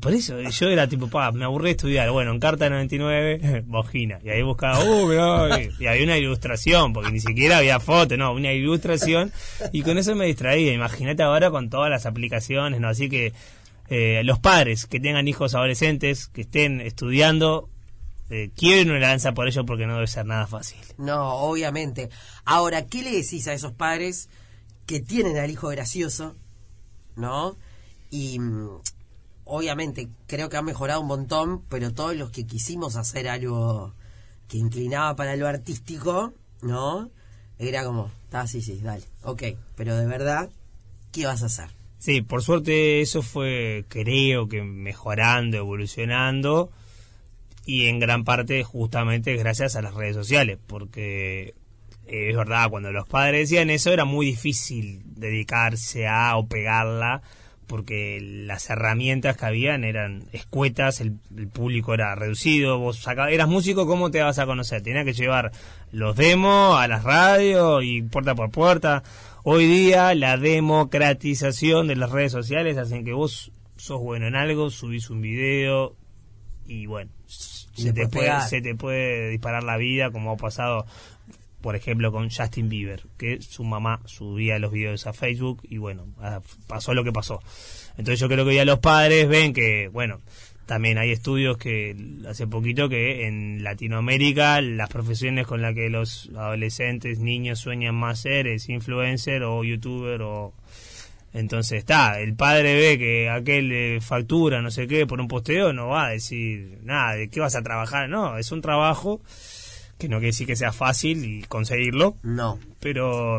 por 0.00 0.12
eso, 0.12 0.40
yo 0.40 0.68
era 0.68 0.88
tipo, 0.88 1.08
pa, 1.08 1.30
me 1.30 1.44
aburrí 1.44 1.66
de 1.66 1.70
estudiar. 1.72 2.10
Bueno, 2.10 2.32
Encarta 2.32 2.68
99, 2.68 3.62
bojina. 3.66 4.18
Y 4.24 4.30
ahí 4.30 4.42
buscaba, 4.42 4.82
uh, 4.82 5.12
y, 5.78 5.86
había 5.86 6.02
una 6.02 6.18
ilustración, 6.18 6.92
porque 6.92 7.12
ni 7.12 7.20
siquiera 7.20 7.58
había 7.58 7.78
foto, 7.78 8.16
no, 8.16 8.32
una 8.32 8.52
ilustración. 8.52 9.32
Y 9.72 9.82
con 9.82 9.98
eso 9.98 10.16
me 10.16 10.26
distraía. 10.26 10.72
Imagínate 10.72 11.22
ahora 11.22 11.52
con 11.52 11.70
todas 11.70 11.90
las 11.90 12.06
aplicaciones, 12.06 12.80
¿no? 12.80 12.88
Así 12.88 13.08
que 13.08 13.32
eh, 13.88 14.22
los 14.24 14.40
padres 14.40 14.86
que 14.86 14.98
tengan 14.98 15.28
hijos 15.28 15.54
adolescentes, 15.54 16.26
que 16.26 16.40
estén 16.40 16.80
estudiando, 16.80 17.68
eh, 18.30 18.50
quieren 18.56 18.90
una 18.90 19.00
lanza 19.00 19.34
por 19.34 19.48
ello 19.48 19.66
porque 19.66 19.86
no 19.86 19.94
debe 19.94 20.06
ser 20.06 20.24
nada 20.24 20.46
fácil. 20.46 20.78
No, 20.98 21.34
obviamente. 21.34 22.10
Ahora, 22.44 22.86
¿qué 22.86 23.02
le 23.02 23.10
decís 23.10 23.48
a 23.48 23.52
esos 23.52 23.72
padres 23.72 24.28
que 24.86 25.00
tienen 25.00 25.36
al 25.36 25.50
hijo 25.50 25.68
gracioso, 25.68 26.36
¿no? 27.16 27.56
Y 28.08 28.38
mm, 28.38 28.78
obviamente 29.44 30.08
creo 30.28 30.48
que 30.48 30.56
ha 30.56 30.62
mejorado 30.62 31.00
un 31.00 31.08
montón, 31.08 31.62
pero 31.68 31.92
todos 31.92 32.14
los 32.14 32.30
que 32.30 32.46
quisimos 32.46 32.94
hacer 32.94 33.28
algo 33.28 33.94
que 34.46 34.58
inclinaba 34.58 35.16
para 35.16 35.34
lo 35.34 35.48
artístico, 35.48 36.32
¿no? 36.62 37.10
Era 37.58 37.84
como, 37.84 38.10
ah, 38.32 38.46
sí, 38.46 38.62
sí, 38.62 38.80
dale, 38.80 39.04
ok, 39.24 39.42
pero 39.76 39.96
de 39.96 40.06
verdad, 40.06 40.50
¿qué 41.12 41.26
vas 41.26 41.42
a 41.42 41.46
hacer? 41.46 41.68
Sí, 41.98 42.22
por 42.22 42.42
suerte 42.42 43.00
eso 43.00 43.22
fue, 43.22 43.84
creo 43.88 44.48
que 44.48 44.62
mejorando, 44.62 45.56
evolucionando 45.56 46.70
y 47.70 47.86
en 47.86 48.00
gran 48.00 48.24
parte 48.24 48.64
justamente 48.64 49.36
gracias 49.36 49.76
a 49.76 49.82
las 49.82 49.94
redes 49.94 50.16
sociales, 50.16 50.58
porque 50.66 51.54
eh, 52.08 52.30
es 52.30 52.36
verdad, 52.36 52.68
cuando 52.68 52.90
los 52.90 53.06
padres 53.06 53.48
decían 53.48 53.70
eso 53.70 53.92
era 53.92 54.04
muy 54.04 54.26
difícil 54.26 55.02
dedicarse 55.04 56.08
a 56.08 56.36
o 56.36 56.48
pegarla, 56.48 57.22
porque 57.68 58.18
las 58.20 58.68
herramientas 58.70 59.36
que 59.36 59.46
habían 59.46 59.84
eran 59.84 60.24
escuetas, 60.32 61.00
el, 61.00 61.12
público 61.52 61.94
era 61.94 62.12
reducido, 62.16 62.80
vos 62.80 63.06
eras 63.06 63.46
músico, 63.46 63.86
¿cómo 63.86 64.10
te 64.10 64.20
vas 64.20 64.40
a 64.40 64.46
conocer? 64.46 64.82
Tenías 64.82 65.04
que 65.04 65.12
llevar 65.12 65.52
los 65.92 66.16
demos 66.16 66.76
a 66.76 66.88
las 66.88 67.04
radios 67.04 67.84
y 67.84 68.02
puerta 68.02 68.34
por 68.34 68.50
puerta. 68.50 69.04
Hoy 69.44 69.66
día 69.66 70.12
la 70.16 70.38
democratización 70.38 71.86
de 71.86 71.94
las 71.94 72.10
redes 72.10 72.32
sociales 72.32 72.78
hacen 72.78 73.04
que 73.04 73.12
vos 73.12 73.52
sos 73.76 74.00
bueno 74.00 74.26
en 74.26 74.34
algo, 74.34 74.70
subís 74.70 75.08
un 75.08 75.20
video 75.20 75.99
y 76.66 76.86
bueno, 76.86 77.10
se 77.26 77.92
te, 77.92 78.08
puede, 78.08 78.40
se 78.42 78.60
te 78.60 78.74
puede 78.74 79.30
disparar 79.30 79.64
la 79.64 79.76
vida, 79.76 80.10
como 80.10 80.32
ha 80.32 80.36
pasado, 80.36 80.86
por 81.60 81.76
ejemplo, 81.76 82.12
con 82.12 82.30
Justin 82.30 82.68
Bieber, 82.68 83.02
que 83.18 83.40
su 83.42 83.64
mamá 83.64 84.00
subía 84.04 84.58
los 84.58 84.72
videos 84.72 85.06
a 85.06 85.12
Facebook 85.12 85.60
y 85.62 85.78
bueno, 85.78 86.06
ah, 86.20 86.40
pasó 86.66 86.94
lo 86.94 87.04
que 87.04 87.12
pasó. 87.12 87.40
Entonces 87.98 88.20
yo 88.20 88.28
creo 88.28 88.44
que 88.46 88.54
ya 88.54 88.64
los 88.64 88.78
padres 88.78 89.28
ven 89.28 89.52
que, 89.52 89.88
bueno, 89.88 90.20
también 90.70 90.98
hay 90.98 91.10
estudios 91.10 91.56
que 91.58 91.96
hace 92.28 92.46
poquito 92.46 92.88
que 92.88 93.26
en 93.26 93.64
Latinoamérica 93.64 94.60
las 94.60 94.88
profesiones 94.88 95.44
con 95.44 95.62
las 95.62 95.74
que 95.74 95.90
los 95.90 96.30
adolescentes, 96.36 97.18
niños 97.18 97.58
sueñan 97.58 97.96
más 97.96 98.20
ser 98.20 98.46
es 98.46 98.68
influencer 98.68 99.42
o 99.42 99.64
youtuber 99.64 100.22
o 100.22 100.54
entonces 101.32 101.78
está, 101.78 102.20
el 102.20 102.34
padre 102.34 102.74
ve 102.74 102.98
que 102.98 103.30
aquel 103.30 104.00
factura 104.00 104.62
no 104.62 104.70
sé 104.70 104.86
qué 104.86 105.06
por 105.06 105.20
un 105.20 105.28
posteo, 105.28 105.72
no 105.72 105.88
va 105.88 106.06
a 106.06 106.10
decir 106.10 106.78
nada, 106.82 107.14
¿de 107.14 107.28
qué 107.28 107.40
vas 107.40 107.54
a 107.54 107.62
trabajar? 107.62 108.08
No, 108.08 108.36
es 108.38 108.50
un 108.52 108.60
trabajo 108.60 109.20
que 109.98 110.08
no 110.08 110.16
quiere 110.16 110.28
decir 110.28 110.46
que 110.46 110.56
sea 110.56 110.72
fácil 110.72 111.24
y 111.24 111.42
conseguirlo. 111.42 112.16
No. 112.22 112.58
Pero 112.80 113.38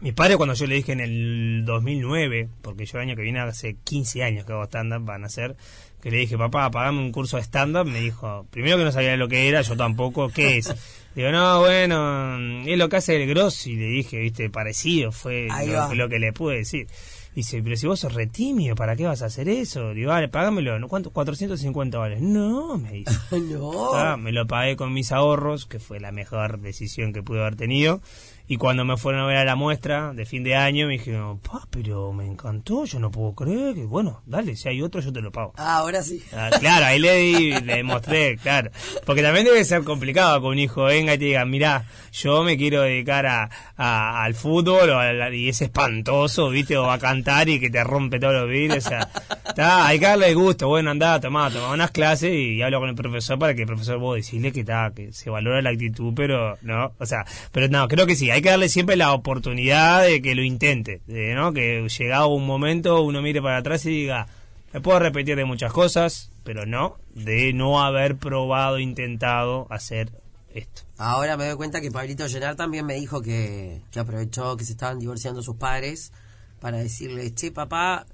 mi 0.00 0.12
padre 0.12 0.36
cuando 0.36 0.54
yo 0.54 0.66
le 0.66 0.76
dije 0.76 0.92
en 0.92 1.00
el 1.00 1.64
2009, 1.64 2.48
porque 2.62 2.86
yo 2.86 2.98
el 2.98 3.08
año 3.08 3.16
que 3.16 3.22
viene 3.22 3.40
hace 3.40 3.76
15 3.82 4.22
años 4.22 4.44
que 4.44 4.52
hago 4.52 4.64
stand-up, 4.64 5.04
van 5.04 5.24
a 5.24 5.28
ser, 5.28 5.56
que 6.00 6.10
le 6.10 6.18
dije, 6.18 6.38
papá, 6.38 6.70
pagame 6.70 7.00
un 7.00 7.10
curso 7.10 7.36
de 7.36 7.42
stand-up, 7.42 7.84
me 7.84 8.00
dijo, 8.00 8.46
primero 8.50 8.78
que 8.78 8.84
no 8.84 8.92
sabía 8.92 9.16
lo 9.16 9.26
que 9.28 9.48
era, 9.48 9.62
yo 9.62 9.76
tampoco, 9.76 10.28
¿qué 10.28 10.58
es? 10.58 10.72
Digo, 11.16 11.32
no, 11.32 11.58
bueno, 11.58 12.38
es 12.64 12.78
lo 12.78 12.88
que 12.88 12.96
hace 12.96 13.20
el 13.20 13.28
Gross, 13.28 13.66
y 13.66 13.74
le 13.74 13.86
dije, 13.86 14.20
viste, 14.20 14.50
parecido, 14.50 15.10
fue 15.10 15.48
lo, 15.94 16.08
que 16.08 16.20
le 16.20 16.32
pude 16.32 16.58
decir. 16.58 16.86
Y 17.32 17.40
dice, 17.40 17.60
pero 17.60 17.76
si 17.76 17.88
vos 17.88 17.98
sos 17.98 18.14
retimio, 18.14 18.76
¿para 18.76 18.94
qué 18.94 19.04
vas 19.04 19.22
a 19.22 19.26
hacer 19.26 19.48
eso? 19.48 19.94
Digo, 19.94 20.10
vale, 20.10 20.28
págamelo, 20.28 20.78
¿no? 20.78 20.86
¿cuánto? 20.86 21.10
450 21.10 21.98
vale. 21.98 22.20
No, 22.20 22.78
me 22.78 22.92
dice. 22.92 23.12
no. 23.50 23.94
Ah, 23.94 24.16
me 24.16 24.30
lo 24.30 24.46
pagué 24.46 24.76
con 24.76 24.92
mis 24.92 25.10
ahorros, 25.10 25.66
que 25.66 25.80
fue 25.80 25.98
la 25.98 26.12
mejor 26.12 26.60
decisión 26.60 27.12
que 27.12 27.24
pude 27.24 27.40
haber 27.40 27.56
tenido. 27.56 28.00
Y 28.48 28.56
cuando 28.56 28.84
me 28.84 28.96
fueron 28.96 29.20
a 29.22 29.26
ver 29.26 29.36
a 29.36 29.44
la 29.44 29.54
muestra 29.56 30.12
de 30.14 30.24
fin 30.24 30.42
de 30.42 30.56
año, 30.56 30.86
me 30.86 30.94
dijeron, 30.94 31.38
pa, 31.38 31.62
pero 31.70 32.12
me 32.14 32.26
encantó, 32.26 32.86
yo 32.86 32.98
no 32.98 33.10
puedo 33.10 33.34
creer 33.34 33.74
que, 33.74 33.84
bueno, 33.84 34.22
dale, 34.26 34.56
si 34.56 34.68
hay 34.68 34.80
otro, 34.80 35.00
yo 35.02 35.12
te 35.12 35.20
lo 35.20 35.30
pago. 35.30 35.52
Ah, 35.56 35.76
ahora 35.78 36.02
sí. 36.02 36.22
Ah, 36.32 36.48
claro, 36.58 36.86
ahí 36.86 36.98
le 36.98 37.14
di, 37.16 37.50
le 37.60 37.82
mostré, 37.82 38.38
claro. 38.38 38.70
Porque 39.04 39.22
también 39.22 39.44
debe 39.44 39.62
ser 39.64 39.84
complicado 39.84 40.40
que 40.40 40.46
un 40.46 40.58
hijo 40.58 40.84
venga 40.84 41.14
y 41.14 41.18
te 41.18 41.26
diga, 41.26 41.44
mirá, 41.44 41.84
yo 42.12 42.42
me 42.42 42.56
quiero 42.56 42.80
dedicar 42.82 43.26
a, 43.26 43.50
a- 43.76 44.24
al 44.24 44.34
fútbol 44.34 44.88
o 44.90 44.98
a- 44.98 45.34
y 45.34 45.48
es 45.50 45.60
espantoso, 45.60 46.48
viste, 46.48 46.76
o 46.78 46.90
a 46.90 46.98
cantar 46.98 47.48
y 47.50 47.60
que 47.60 47.68
te 47.70 47.84
rompe 47.84 48.18
todos 48.18 48.32
los 48.34 48.48
vidrios, 48.48 48.86
o 48.86 48.88
sea, 48.88 49.08
está, 49.46 49.86
hay 49.86 49.98
que 49.98 50.06
darle 50.06 50.32
gusto, 50.34 50.68
bueno, 50.68 50.90
andá, 50.90 51.20
tomá, 51.20 51.50
tomá 51.50 51.70
unas 51.72 51.90
clases 51.90 52.32
y 52.32 52.62
hablo 52.62 52.80
con 52.80 52.88
el 52.88 52.94
profesor 52.94 53.38
para 53.38 53.54
que 53.54 53.60
el 53.62 53.66
profesor 53.66 53.98
vos 53.98 54.16
decirle 54.16 54.52
que 54.52 54.60
está, 54.60 54.90
que 54.94 55.12
se 55.12 55.28
valora 55.30 55.60
la 55.60 55.70
actitud, 55.70 56.12
pero 56.16 56.56
no, 56.62 56.92
o 56.98 57.04
sea, 57.06 57.24
pero 57.52 57.68
no, 57.68 57.86
creo 57.88 58.06
que 58.06 58.16
sí, 58.16 58.30
hay 58.30 58.37
que 58.42 58.50
darle 58.50 58.68
siempre 58.68 58.96
la 58.96 59.12
oportunidad 59.12 60.02
de 60.04 60.20
que 60.22 60.34
lo 60.34 60.42
intente, 60.42 61.00
de, 61.06 61.34
¿no? 61.34 61.52
Que 61.52 61.86
llegado 61.88 62.28
un 62.28 62.46
momento 62.46 63.02
uno 63.02 63.22
mire 63.22 63.40
para 63.42 63.58
atrás 63.58 63.84
y 63.86 63.90
diga, 63.90 64.26
me 64.72 64.80
puedo 64.80 64.98
repetir 64.98 65.36
de 65.36 65.44
muchas 65.44 65.72
cosas, 65.72 66.30
pero 66.44 66.66
no 66.66 66.96
de 67.14 67.52
no 67.52 67.82
haber 67.82 68.16
probado, 68.16 68.78
intentado 68.78 69.66
hacer 69.70 70.10
esto. 70.54 70.82
Ahora 70.96 71.36
me 71.36 71.46
doy 71.46 71.56
cuenta 71.56 71.80
que 71.80 71.90
Pablito 71.90 72.26
Llenar 72.26 72.56
también 72.56 72.86
me 72.86 72.94
dijo 72.94 73.20
que, 73.22 73.80
que 73.90 74.00
aprovechó 74.00 74.56
que 74.56 74.64
se 74.64 74.72
estaban 74.72 74.98
divorciando 74.98 75.42
sus 75.42 75.56
padres 75.56 76.12
para 76.60 76.78
decirle, 76.78 77.32
che, 77.34 77.50
papá, 77.52 78.06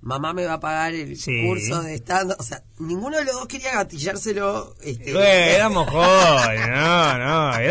mamá 0.00 0.32
me 0.32 0.44
va 0.44 0.54
a 0.54 0.60
pagar 0.60 0.94
el 0.94 1.16
Sí. 1.16 1.44
curso 1.46 1.82
de 1.82 1.94
stand 1.96 2.32
O 2.38 2.42
sea, 2.42 2.62
ninguno 2.78 3.16
de 3.16 3.24
los 3.24 3.34
dos 3.34 3.46
quería 3.48 3.72
gatillárselo. 3.74 4.74
Este, 4.82 5.12
Bueno, 5.12 5.24
éramos 5.28 5.88
jóvenes, 5.90 6.68
no, 6.68 7.17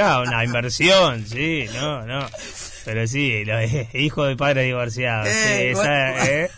era 0.08 0.20
una 0.22 0.44
inversión, 0.46 1.26
sí, 1.28 1.66
no, 1.74 2.06
no. 2.06 2.26
Pero 2.86 3.06
sí, 3.08 3.44
lo- 3.46 3.58
hijo 4.00 4.26
de 4.26 4.36
padres 4.38 4.66
divorciados, 4.66 5.28
sí, 5.28 5.34
Eh, 5.36 5.72
esa, 5.72 5.82
bueno. 5.82 6.24
eh, 6.26 6.50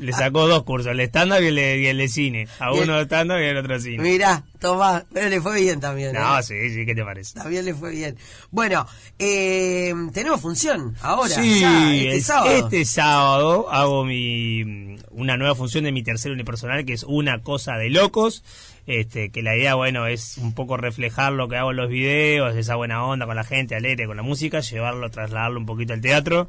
le 0.00 0.12
sacó 0.12 0.46
dos 0.48 0.64
cursos, 0.64 0.92
el 0.92 1.00
stand-up 1.00 1.40
y 1.42 1.46
el, 1.46 1.54
de- 1.54 1.78
y 1.78 1.86
el 1.86 1.98
de 1.98 2.08
cine. 2.08 2.48
A 2.58 2.72
uno 2.72 2.96
de 2.96 3.04
stand-up 3.04 3.38
y 3.40 3.46
al 3.48 3.56
otro 3.56 3.78
cine. 3.80 4.02
Mirá, 4.02 4.42
toma, 4.60 5.04
pero 5.12 5.28
le 5.28 5.40
fue 5.40 5.60
bien 5.60 5.78
también. 5.80 6.12
No, 6.12 6.38
¿eh? 6.38 6.42
sí, 6.42 6.70
sí, 6.70 6.84
¿qué 6.84 6.94
te 6.94 7.04
parece? 7.04 7.34
También 7.38 7.64
le 7.64 7.74
fue 7.74 7.92
bien. 7.92 8.16
Bueno, 8.50 8.86
eh, 9.18 9.94
tenemos 10.12 10.40
función 10.40 10.96
ahora, 11.02 11.28
Sí, 11.34 11.60
ya, 11.60 11.92
este 11.94 12.16
es- 12.16 12.26
sábado. 12.26 12.50
este 12.56 12.84
sábado 12.84 13.70
hago 13.70 14.04
mi 14.04 14.96
una 15.10 15.36
nueva 15.36 15.54
función 15.54 15.84
de 15.84 15.92
mi 15.92 16.02
tercer 16.02 16.32
unipersonal 16.32 16.84
que 16.84 16.92
es 16.94 17.04
una 17.04 17.42
cosa 17.42 17.76
de 17.76 17.90
locos. 17.90 18.42
Este, 18.88 19.28
que 19.28 19.42
la 19.42 19.54
idea, 19.54 19.74
bueno, 19.74 20.06
es 20.06 20.38
un 20.38 20.54
poco 20.54 20.78
reflejar 20.78 21.34
lo 21.34 21.46
que 21.46 21.56
hago 21.56 21.72
en 21.72 21.76
los 21.76 21.90
videos, 21.90 22.56
esa 22.56 22.74
buena 22.74 23.04
onda 23.04 23.26
con 23.26 23.36
la 23.36 23.44
gente, 23.44 23.74
alegre 23.74 24.06
con 24.06 24.16
la 24.16 24.22
música, 24.22 24.60
llevarlo, 24.60 25.10
trasladarlo 25.10 25.60
un 25.60 25.66
poquito 25.66 25.92
al 25.92 26.00
teatro. 26.00 26.48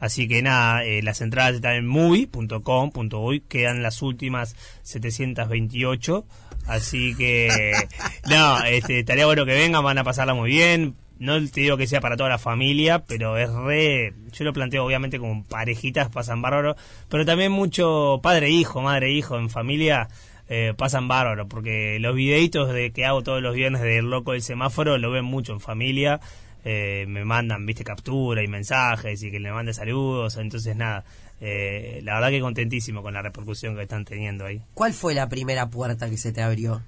Así 0.00 0.26
que 0.26 0.42
nada, 0.42 0.82
eh, 0.84 1.00
las 1.00 1.20
entradas 1.20 1.54
están 1.54 1.76
en 1.76 1.86
movie.com.uy, 1.86 3.40
quedan 3.48 3.84
las 3.84 4.02
últimas 4.02 4.56
728. 4.82 6.26
Así 6.66 7.14
que, 7.14 7.72
no, 8.28 8.64
este, 8.64 8.98
estaría 8.98 9.26
bueno 9.26 9.46
que 9.46 9.54
vengan, 9.54 9.84
van 9.84 9.98
a 9.98 10.02
pasarla 10.02 10.34
muy 10.34 10.50
bien. 10.50 10.96
No 11.20 11.38
te 11.48 11.60
digo 11.60 11.76
que 11.76 11.86
sea 11.86 12.00
para 12.00 12.16
toda 12.16 12.28
la 12.28 12.38
familia, 12.38 13.04
pero 13.04 13.38
es 13.38 13.48
re. 13.52 14.12
Yo 14.32 14.44
lo 14.44 14.52
planteo 14.52 14.84
obviamente 14.84 15.20
como 15.20 15.44
parejitas, 15.44 16.08
pasan 16.08 16.42
bárbaro, 16.42 16.74
pero 17.08 17.24
también 17.24 17.52
mucho 17.52 18.18
padre-hijo, 18.24 18.82
madre-hijo 18.82 19.38
en 19.38 19.50
familia 19.50 20.08
eh, 20.48 20.74
pasan 20.76 21.08
bárbaro, 21.08 21.48
porque 21.48 21.98
los 22.00 22.14
videitos 22.14 22.72
de 22.72 22.92
que 22.92 23.04
hago 23.04 23.22
todos 23.22 23.42
los 23.42 23.54
viernes 23.54 23.82
del 23.82 24.08
loco 24.10 24.32
del 24.32 24.42
semáforo 24.42 24.98
lo 24.98 25.10
ven 25.10 25.24
mucho 25.24 25.52
en 25.52 25.60
familia. 25.60 26.20
eh, 26.64 27.04
me 27.08 27.24
mandan, 27.24 27.64
viste, 27.64 27.84
captura 27.84 28.42
y 28.42 28.48
mensajes 28.48 29.22
y 29.22 29.30
que 29.30 29.38
le 29.38 29.52
mande 29.52 29.72
saludos, 29.72 30.36
entonces 30.36 30.74
nada. 30.76 31.04
eh, 31.40 32.00
la 32.02 32.14
verdad 32.14 32.30
que 32.30 32.40
contentísimo 32.40 33.02
con 33.02 33.14
la 33.14 33.22
repercusión 33.22 33.76
que 33.76 33.82
están 33.82 34.04
teniendo 34.04 34.44
ahí. 34.46 34.62
¿Cuál 34.74 34.92
fue 34.92 35.14
la 35.14 35.28
primera 35.28 35.68
puerta 35.70 36.10
que 36.10 36.16
se 36.16 36.32
te 36.32 36.42
abrió? 36.42 36.82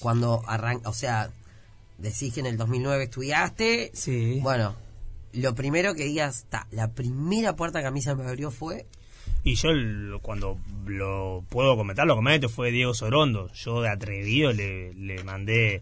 Cuando 0.00 0.42
arranca, 0.46 0.88
o 0.90 0.92
sea, 0.92 1.30
decís 1.96 2.34
que 2.34 2.40
en 2.40 2.46
el 2.46 2.56
2009 2.58 3.04
estudiaste. 3.04 3.90
Sí. 3.94 4.40
Bueno, 4.42 4.74
lo 5.32 5.54
primero 5.54 5.94
que 5.94 6.04
digas, 6.04 6.46
ta, 6.50 6.66
la 6.70 6.88
primera 6.92 7.56
puerta 7.56 7.80
que 7.80 7.86
a 7.86 7.90
mí 7.90 8.02
se 8.02 8.14
me 8.14 8.24
abrió 8.24 8.50
fue. 8.50 8.86
Y 9.48 9.54
yo 9.54 9.70
cuando 10.20 10.58
lo 10.86 11.42
puedo 11.48 11.74
comentar, 11.74 12.06
lo 12.06 12.16
comento, 12.16 12.50
fue 12.50 12.70
Diego 12.70 12.92
Sorondo. 12.92 13.50
Yo 13.54 13.80
de 13.80 13.88
atrevido 13.88 14.52
le, 14.52 14.92
le 14.92 15.24
mandé... 15.24 15.80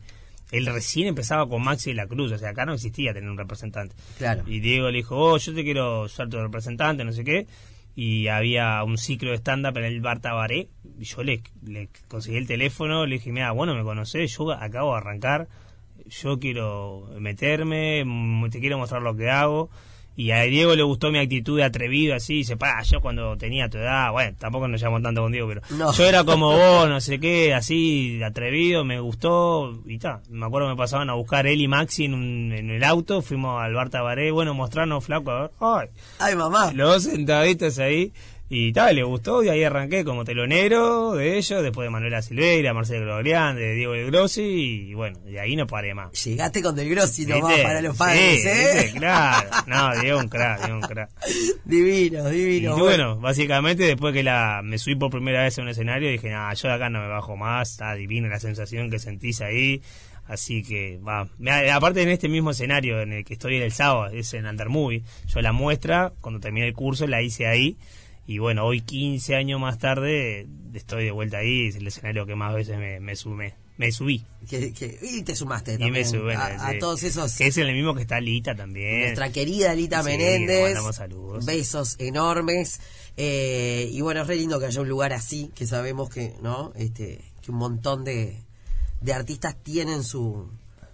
Él 0.53 0.67
recién 0.67 1.09
empezaba 1.09 1.49
con 1.49 1.65
Maxi 1.65 1.91
de 1.91 1.97
la 1.97 2.07
Cruz, 2.07 2.31
o 2.31 2.39
sea, 2.39 2.51
acá 2.51 2.65
no 2.65 2.75
existía 2.75 3.13
tener 3.13 3.29
un 3.29 3.37
representante. 3.37 3.97
Claro. 4.19 4.45
Y 4.47 4.61
Diego 4.61 4.89
le 4.93 4.99
dijo, 4.99 5.17
oh, 5.17 5.37
yo 5.37 5.53
te 5.53 5.65
quiero 5.65 6.07
ser 6.07 6.29
tu 6.29 6.37
representante, 6.37 7.05
no 7.05 7.11
sé 7.11 7.25
qué. 7.25 7.49
Y 7.97 8.29
había 8.29 8.85
un 8.85 8.99
ciclo 8.99 9.33
de 9.33 9.39
stand-up 9.39 9.77
en 9.79 9.85
el 9.85 10.01
Bar 10.01 10.21
Tabaré. 10.21 10.69
Y 11.01 11.05
yo 11.05 11.25
le, 11.25 11.43
le 11.65 11.89
conseguí 12.07 12.37
el 12.37 12.47
teléfono, 12.47 13.05
le 13.05 13.17
dije, 13.17 13.33
mira, 13.33 13.51
bueno, 13.51 13.75
me 13.75 13.83
conocés, 13.83 14.37
yo 14.37 14.53
acabo 14.53 14.93
de 14.93 14.99
arrancar, 14.99 15.49
yo 16.09 16.39
quiero 16.39 17.09
meterme, 17.19 18.05
te 18.49 18.61
quiero 18.61 18.79
mostrar 18.79 19.03
lo 19.03 19.17
que 19.17 19.29
hago. 19.29 19.71
Y 20.17 20.31
a 20.31 20.41
Diego 20.43 20.75
le 20.75 20.83
gustó 20.83 21.11
mi 21.13 21.19
actitud 21.19 21.59
de 21.59 21.65
atrevido, 21.65 22.15
así, 22.15 22.35
dice, 22.37 22.57
pa, 22.57 22.81
yo 22.83 23.01
cuando 23.03 23.37
tenía 23.37 23.69
tu 23.69 23.77
edad, 23.77 24.11
bueno, 24.13 24.35
tampoco 24.39 24.67
nos 24.67 24.81
llamamos 24.81 25.03
tanto 25.03 25.21
con 25.21 25.31
Diego, 25.33 25.47
pero 25.49 25.61
No. 25.77 25.93
yo 25.93 26.05
era 26.07 26.25
como 26.25 26.53
vos, 26.57 26.89
no 26.89 27.01
sé 27.03 27.21
qué, 27.21 27.53
así, 27.53 28.23
atrevido, 28.23 28.83
me 28.85 28.99
gustó, 28.99 29.79
y 29.85 29.99
ta, 29.99 30.23
me 30.31 30.47
acuerdo 30.47 30.69
que 30.69 30.73
me 30.75 30.79
pasaban 30.79 31.11
a 31.11 31.15
buscar 31.15 31.47
él 31.47 31.61
y 31.61 31.69
Maxi 31.69 32.07
en, 32.07 32.15
un- 32.15 32.53
en 32.53 32.71
el 32.71 32.83
auto, 32.85 33.21
fuimos 33.21 33.61
al 33.63 33.75
Bar 33.75 33.91
Tabaré, 33.91 34.31
bueno, 34.31 34.55
mostrarnos 34.55 35.05
flaco, 35.05 35.31
a 35.33 35.41
ver, 35.43 35.51
ay, 35.61 35.89
Ay, 36.19 36.35
mamá. 36.37 36.73
los 36.73 36.89
dos 36.95 37.03
sentaditos 37.13 37.79
ahí, 37.79 38.13
y 38.49 38.73
tal, 38.73 38.95
le 38.95 39.03
gustó, 39.03 39.43
y 39.43 39.49
ahí 39.49 39.65
arranqué 39.65 40.05
como 40.05 40.25
telonero 40.25 41.15
de 41.15 41.37
ellos, 41.37 41.63
después 41.63 41.85
de 41.87 41.91
Manuela 41.91 42.23
Silveira, 42.23 42.73
Marcelo 42.73 43.05
Glorián, 43.05 43.57
de 43.57 43.75
Diego 43.75 43.93
de 43.95 44.05
Grossi, 44.07 44.43
y 44.91 44.95
bueno, 44.95 45.19
de 45.21 45.41
ahí 45.41 45.57
no 45.57 45.67
paré 45.67 45.95
más. 45.95 46.13
Llegaste 46.25 46.63
con 46.63 46.77
Del 46.77 46.89
Grossi 46.91 47.27
nomás 47.27 47.59
para 47.61 47.81
los 47.81 47.95
Sí, 47.95 47.99
padres, 47.99 48.45
¿eh? 48.47 48.81
¿viste? 48.85 48.99
Claro, 49.01 49.51
no, 49.67 50.01
Diego 50.01 50.19
un 50.21 50.29
crack, 50.29 50.61
Diego 50.63 50.77
un 50.77 50.83
crack. 50.87 51.11
Divino, 51.65 52.33
Y 52.33 52.37
divino. 52.37 52.77
bueno, 52.79 53.17
básicamente 53.19 53.83
después 53.85 54.15
que 54.15 54.23
la 54.23 54.61
me 54.63 54.79
subí 54.79 54.95
por 54.95 55.11
primera 55.11 55.43
vez 55.43 55.59
a 55.59 55.63
un 55.63 55.69
escenario, 55.69 56.09
dije, 56.11 56.31
nada, 56.31 56.55
yo 56.55 56.69
de 56.69 56.75
acá 56.75 56.89
no 56.89 57.01
me 57.01 57.09
bajo 57.09 57.37
más, 57.37 57.73
está 57.73 57.95
divina 57.95 58.29
la 58.29 58.39
sensación 58.39 58.91
que 58.91 58.99
sentís 58.99 59.41
ahí. 59.41 59.83
Así 60.29 60.63
que, 60.65 60.99
va. 61.07 61.29
Me- 61.39 61.71
Aparte 61.71 62.03
en 62.03 62.09
este 62.09 62.29
mismo 62.29 62.51
escenario 62.51 63.01
en 63.01 63.13
el 63.13 63.25
que 63.25 63.35
estoy 63.35 63.57
el 63.59 63.71
sábado, 63.73 64.07
es 64.13 64.35
en 64.35 64.47
Undermovie, 64.47 65.03
yo 65.29 65.41
la 65.41 65.53
muestra, 65.53 66.13
cuando 66.21 66.41
terminé 66.41 66.67
el 66.67 66.75
curso, 66.75 67.07
la 67.07 67.23
hice 67.23 67.47
ahí. 67.47 67.77
Y 68.27 68.39
bueno, 68.39 68.65
hoy 68.65 68.81
15 68.81 69.37
años 69.37 69.61
más 69.61 69.79
tarde, 69.79 70.47
estoy 70.75 71.05
de 71.05 71.11
vuelta 71.13 71.39
ahí, 71.39 71.69
es 71.69 71.77
el 71.77 71.87
escenario 71.87 72.27
que 72.27 72.35
más 72.35 72.55
veces 72.55 72.79
me, 72.79 72.99
me 73.01 73.15
sumé. 73.17 73.55
Me 73.79 73.93
subí. 73.93 74.25
Que- 74.49 74.73
que- 74.73 74.99
y 75.03 75.23
te 75.23 75.37
sumaste 75.37 75.75
Y 75.75 75.79
también 75.79 75.93
me 75.93 76.05
subí. 76.07 76.33
a, 76.33 76.47
a 76.47 76.73
sí. 76.73 76.79
todos 76.79 77.03
esos. 77.03 77.37
Que 77.37 77.49
es 77.49 77.57
el 77.59 77.71
mismo 77.75 77.95
que 77.95 78.01
está 78.03 78.19
Lita 78.21 78.55
también. 78.55 79.01
Nuestra 79.03 79.31
querida 79.31 79.75
Lita 79.75 80.03
Sí, 80.03 80.07
Menéndez. 80.09 80.63
mandamos 80.69 80.97
saludos. 80.97 81.45
Besos 81.45 81.97
enormes. 81.99 82.81
Eh, 83.19 83.91
y 83.93 84.01
bueno, 84.01 84.23
es 84.23 84.27
re 84.29 84.37
lindo 84.37 84.59
que 84.59 84.65
haya 84.67 84.81
un 84.81 84.89
lugar 84.89 85.13
así, 85.13 85.51
que 85.55 85.67
sabemos 85.67 86.09
que, 86.09 86.33
¿no? 86.43 86.73
Este, 86.75 87.21
que 87.43 87.51
un 87.51 87.59
montón 87.59 88.03
de, 88.05 88.39
de 89.03 89.13
artistas 89.13 89.55
tienen 89.63 90.03
su, 90.05 90.49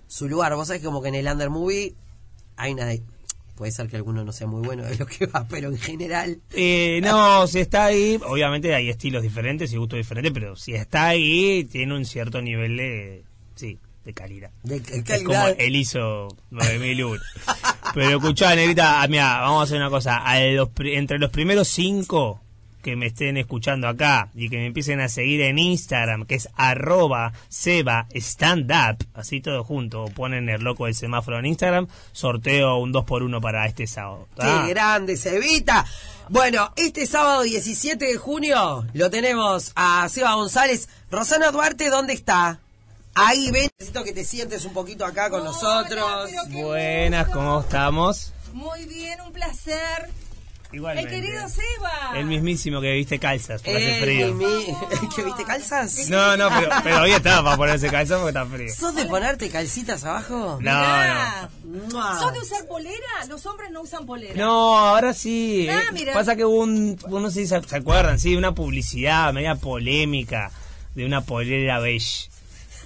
su 0.08 0.28
lugar. 0.28 0.52
Vos 0.56 0.66
sabés 0.66 0.82
que 0.82 0.86
como 0.86 1.00
que 1.02 1.08
en 1.08 1.14
el 1.14 1.28
Under 1.28 1.50
Movie 1.50 1.94
hay 2.56 2.72
una 2.72 2.86
Puede 3.62 3.70
ser 3.70 3.86
que 3.86 3.94
alguno 3.94 4.24
no 4.24 4.32
sea 4.32 4.48
muy 4.48 4.60
bueno 4.60 4.82
de 4.82 4.96
lo 4.96 5.06
que 5.06 5.24
va, 5.26 5.46
pero 5.48 5.68
en 5.68 5.78
general. 5.78 6.40
Eh, 6.52 6.98
no, 7.00 7.46
si 7.46 7.60
está 7.60 7.84
ahí, 7.84 8.18
obviamente 8.26 8.74
hay 8.74 8.88
estilos 8.88 9.22
diferentes 9.22 9.72
y 9.72 9.76
gustos 9.76 9.98
diferentes, 9.98 10.32
pero 10.32 10.56
si 10.56 10.74
está 10.74 11.06
ahí, 11.06 11.62
tiene 11.70 11.94
un 11.94 12.04
cierto 12.04 12.42
nivel 12.42 12.76
de, 12.76 13.22
sí, 13.54 13.78
de 14.04 14.12
calidad. 14.14 14.50
De 14.64 14.80
c- 14.80 14.96
Es 14.96 15.22
como 15.22 15.32
calidad. 15.34 15.54
él 15.60 15.76
hizo 15.76 16.26
9001. 16.50 17.22
Pero 17.94 18.16
escuchá, 18.16 18.56
Negrita, 18.56 19.00
ah, 19.00 19.06
mira, 19.06 19.38
vamos 19.42 19.60
a 19.60 19.62
hacer 19.62 19.76
una 19.76 19.90
cosa. 19.90 20.16
A 20.16 20.40
los 20.40 20.70
entre 20.84 21.20
los 21.20 21.30
primeros 21.30 21.68
cinco 21.68 22.40
que 22.82 22.96
me 22.96 23.06
estén 23.06 23.36
escuchando 23.36 23.88
acá 23.88 24.28
y 24.34 24.50
que 24.50 24.58
me 24.58 24.66
empiecen 24.66 25.00
a 25.00 25.08
seguir 25.08 25.40
en 25.42 25.58
Instagram, 25.58 26.26
que 26.26 26.34
es 26.34 26.48
arroba 26.56 27.32
seba 27.48 28.06
stand 28.14 28.70
up, 28.70 29.06
así 29.14 29.40
todo 29.40 29.64
junto, 29.64 30.04
o 30.04 30.08
ponen 30.08 30.48
el 30.48 30.62
loco 30.62 30.86
del 30.86 30.94
semáforo 30.94 31.38
en 31.38 31.46
Instagram, 31.46 31.86
sorteo 32.12 32.76
un 32.78 32.92
2x1 32.92 33.40
para 33.40 33.66
este 33.66 33.86
sábado. 33.86 34.28
¿tá? 34.36 34.64
¡Qué 34.66 34.70
grande, 34.70 35.16
Cevita! 35.16 35.86
Bueno, 36.28 36.72
este 36.76 37.06
sábado 37.06 37.42
17 37.42 38.04
de 38.04 38.16
junio 38.16 38.86
lo 38.92 39.10
tenemos 39.10 39.72
a 39.74 40.08
Seba 40.08 40.34
González. 40.34 40.88
Rosana 41.10 41.50
Duarte, 41.50 41.90
¿dónde 41.90 42.14
está? 42.14 42.58
Ahí, 43.14 43.50
ven. 43.50 43.68
Necesito 43.78 44.04
que 44.04 44.12
te 44.12 44.24
sientes 44.24 44.64
un 44.64 44.72
poquito 44.72 45.04
acá 45.04 45.28
con 45.28 45.44
nosotros. 45.44 46.30
Buenas, 46.50 47.28
¿cómo 47.28 47.60
estamos? 47.60 48.32
Muy 48.52 48.86
bien, 48.86 49.20
un 49.20 49.32
placer. 49.32 50.10
El 50.72 51.08
querido 51.08 51.48
Seba. 51.48 52.12
El 52.18 52.24
mismísimo 52.26 52.80
que 52.80 52.92
viste 52.92 53.18
calzas, 53.18 53.60
porque 53.62 53.76
hace 53.76 54.00
frío. 54.00 54.34
mi- 54.34 54.46
¿Que 55.14 55.22
viste 55.22 55.44
calzas? 55.44 56.08
No, 56.08 56.36
no, 56.36 56.48
pero, 56.48 56.70
pero 56.82 57.02
hoy 57.02 57.10
estaba 57.12 57.42
para 57.44 57.56
ponerse 57.58 57.90
calzas 57.90 58.18
porque 58.20 58.30
está 58.38 58.46
frío. 58.46 58.74
¿Sos 58.74 58.94
de 58.94 59.04
ponerte 59.04 59.50
calcitas 59.50 60.02
abajo? 60.04 60.54
No, 60.54 60.58
Mirá. 60.58 61.50
Mua. 61.64 62.18
¿Sos 62.18 62.32
de 62.32 62.38
usar 62.40 62.66
polera? 62.66 62.96
Los 63.28 63.44
hombres 63.46 63.70
no 63.70 63.82
usan 63.82 64.06
polera. 64.06 64.34
No, 64.34 64.78
ahora 64.78 65.12
sí. 65.12 65.68
Ah, 65.70 65.82
Eh, 65.88 65.92
mira. 65.92 66.14
Pasa 66.14 66.36
que 66.36 66.44
hubo 66.44 66.60
un, 66.62 66.98
no 67.08 67.30
sé 67.30 67.40
si 67.40 67.46
se, 67.48 67.62
se 67.62 67.76
acuerdan, 67.76 68.18
sí, 68.18 68.34
una 68.34 68.54
publicidad 68.54 69.32
media 69.34 69.56
polémica 69.56 70.50
de 70.94 71.04
una 71.04 71.20
polera 71.20 71.78
beige. 71.80 72.30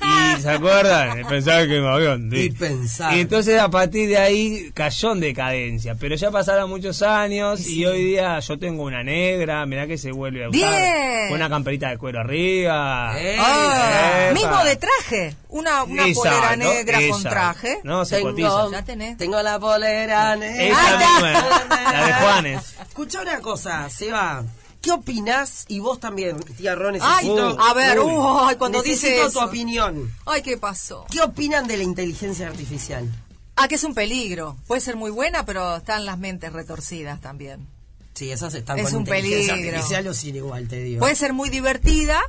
Y 0.02 0.40
se 0.42 0.50
acuerdan, 0.50 1.26
pensaba 1.28 1.62
que 1.66 1.80
me 1.80 1.88
habían 1.88 2.26
Y 2.26 2.36
dicho. 2.48 2.58
pensar. 2.58 3.16
Y 3.16 3.20
entonces 3.20 3.58
a 3.60 3.68
partir 3.70 4.08
de 4.08 4.18
ahí 4.18 4.70
cayó 4.74 5.12
en 5.12 5.20
decadencia. 5.20 5.94
Pero 5.98 6.14
ya 6.14 6.30
pasaron 6.30 6.68
muchos 6.70 7.02
años 7.02 7.66
y 7.66 7.84
hoy 7.86 8.04
día 8.04 8.38
yo 8.40 8.58
tengo 8.58 8.82
una 8.84 9.02
negra, 9.02 9.64
mirá 9.66 9.86
que 9.86 9.96
se 9.98 10.12
vuelve 10.12 10.44
a 10.44 10.48
usar. 10.50 10.60
Bien. 10.60 11.28
Con 11.28 11.36
una 11.36 11.48
camperita 11.48 11.88
de 11.90 11.98
cuero 11.98 12.20
arriba. 12.20 13.14
Eh, 13.18 13.36
Ah, 13.38 14.30
mismo 14.34 14.62
de 14.64 14.76
traje. 14.76 15.36
Una, 15.48 15.84
una 15.84 16.04
polera 16.14 16.56
negra 16.56 16.98
con 17.10 17.22
traje. 17.22 17.78
No, 17.82 18.04
se 18.04 18.16
Tengo, 18.16 18.30
cotiza. 18.30 18.70
Ya 18.72 18.82
tenés. 18.84 19.16
tengo 19.16 19.40
la 19.42 19.58
polera 19.58 20.36
negra. 20.36 20.64
Esa 20.64 20.78
Ah, 20.78 20.98
misma, 20.98 21.92
la 21.92 22.06
de 22.06 22.12
Juanes. 22.14 22.74
Escucha 22.88 23.22
una 23.22 23.40
cosa, 23.40 23.88
Seba. 23.90 24.44
¿Qué 24.86 24.92
opinás? 24.92 25.64
Y 25.66 25.80
vos 25.80 25.98
también, 25.98 26.38
tía 26.56 26.76
Ron, 26.76 26.96
Ay, 27.02 27.26
necesito... 27.28 27.60
a 27.60 27.74
ver, 27.74 27.98
Uy. 27.98 28.12
uy, 28.14 28.54
cuando 28.56 28.80
necesito 28.82 29.06
dice 29.08 29.20
tu 29.22 29.28
eso. 29.28 29.44
opinión. 29.44 30.12
Ay, 30.26 30.42
¿qué 30.42 30.56
pasó? 30.56 31.04
¿Qué 31.10 31.20
opinan 31.20 31.66
de 31.66 31.76
la 31.76 31.82
inteligencia 31.82 32.46
artificial? 32.46 33.10
Ah, 33.56 33.66
que 33.66 33.74
es 33.74 33.82
un 33.82 33.94
peligro. 33.94 34.56
Puede 34.68 34.80
ser 34.80 34.94
muy 34.94 35.10
buena, 35.10 35.44
pero 35.44 35.76
están 35.76 36.04
las 36.06 36.18
mentes 36.18 36.52
retorcidas 36.52 37.20
también. 37.20 37.66
Sí, 38.14 38.30
esas 38.30 38.54
están 38.54 38.78
Es 38.78 38.84
con 38.84 38.94
un 38.94 39.00
inteligencia 39.00 39.54
peligro. 39.54 39.76
artificial 39.76 40.06
o 40.06 40.14
sin 40.14 40.36
igual, 40.36 40.68
te 40.68 40.78
digo. 40.84 41.00
Puede 41.00 41.16
ser 41.16 41.32
muy 41.32 41.50
divertida, 41.50 42.20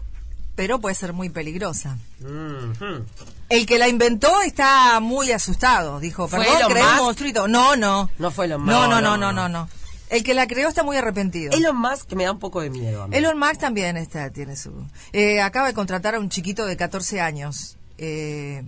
pero 0.56 0.80
puede 0.80 0.96
ser 0.96 1.14
muy 1.14 1.30
peligrosa. 1.30 1.98
Mhm. 2.22 3.06
El 3.50 3.66
que 3.68 3.78
la 3.78 3.88
inventó 3.88 4.42
está 4.42 5.00
muy 5.00 5.32
asustado. 5.32 6.00
Dijo, 6.00 6.28
¿Fue 6.28 6.40
perdón, 6.44 6.98
monstruito. 6.98 7.48
No, 7.48 7.76
no. 7.76 8.10
No 8.18 8.32
fue 8.32 8.48
No, 8.48 8.58
Musk. 8.58 8.68
no, 8.72 8.88
no, 8.88 9.00
No, 9.02 9.18
no, 9.18 9.32
no. 9.32 9.48
no, 9.48 9.50
no. 9.50 9.70
El 10.10 10.24
que 10.24 10.34
la 10.34 10.48
creó 10.48 10.70
está 10.70 10.84
muy 10.84 10.96
arrepentido. 10.98 11.52
Elon 11.52 11.76
Musk 11.78 12.14
me 12.14 12.24
da 12.24 12.32
un 12.32 12.40
poco 12.40 12.62
de 12.62 12.70
miedo 12.70 13.04
a 13.04 13.08
mí. 13.08 13.16
Elon 13.18 13.38
Musk 13.38 13.58
también 13.60 13.98
está, 13.98 14.30
tiene 14.32 14.56
su... 14.56 14.72
Eh, 15.12 15.42
acaba 15.42 15.68
de 15.68 15.74
contratar 15.74 16.16
a 16.16 16.20
un 16.20 16.30
chiquito 16.30 16.66
de 16.66 16.78
14 16.78 17.20
años, 17.20 17.78
eh, 17.98 18.64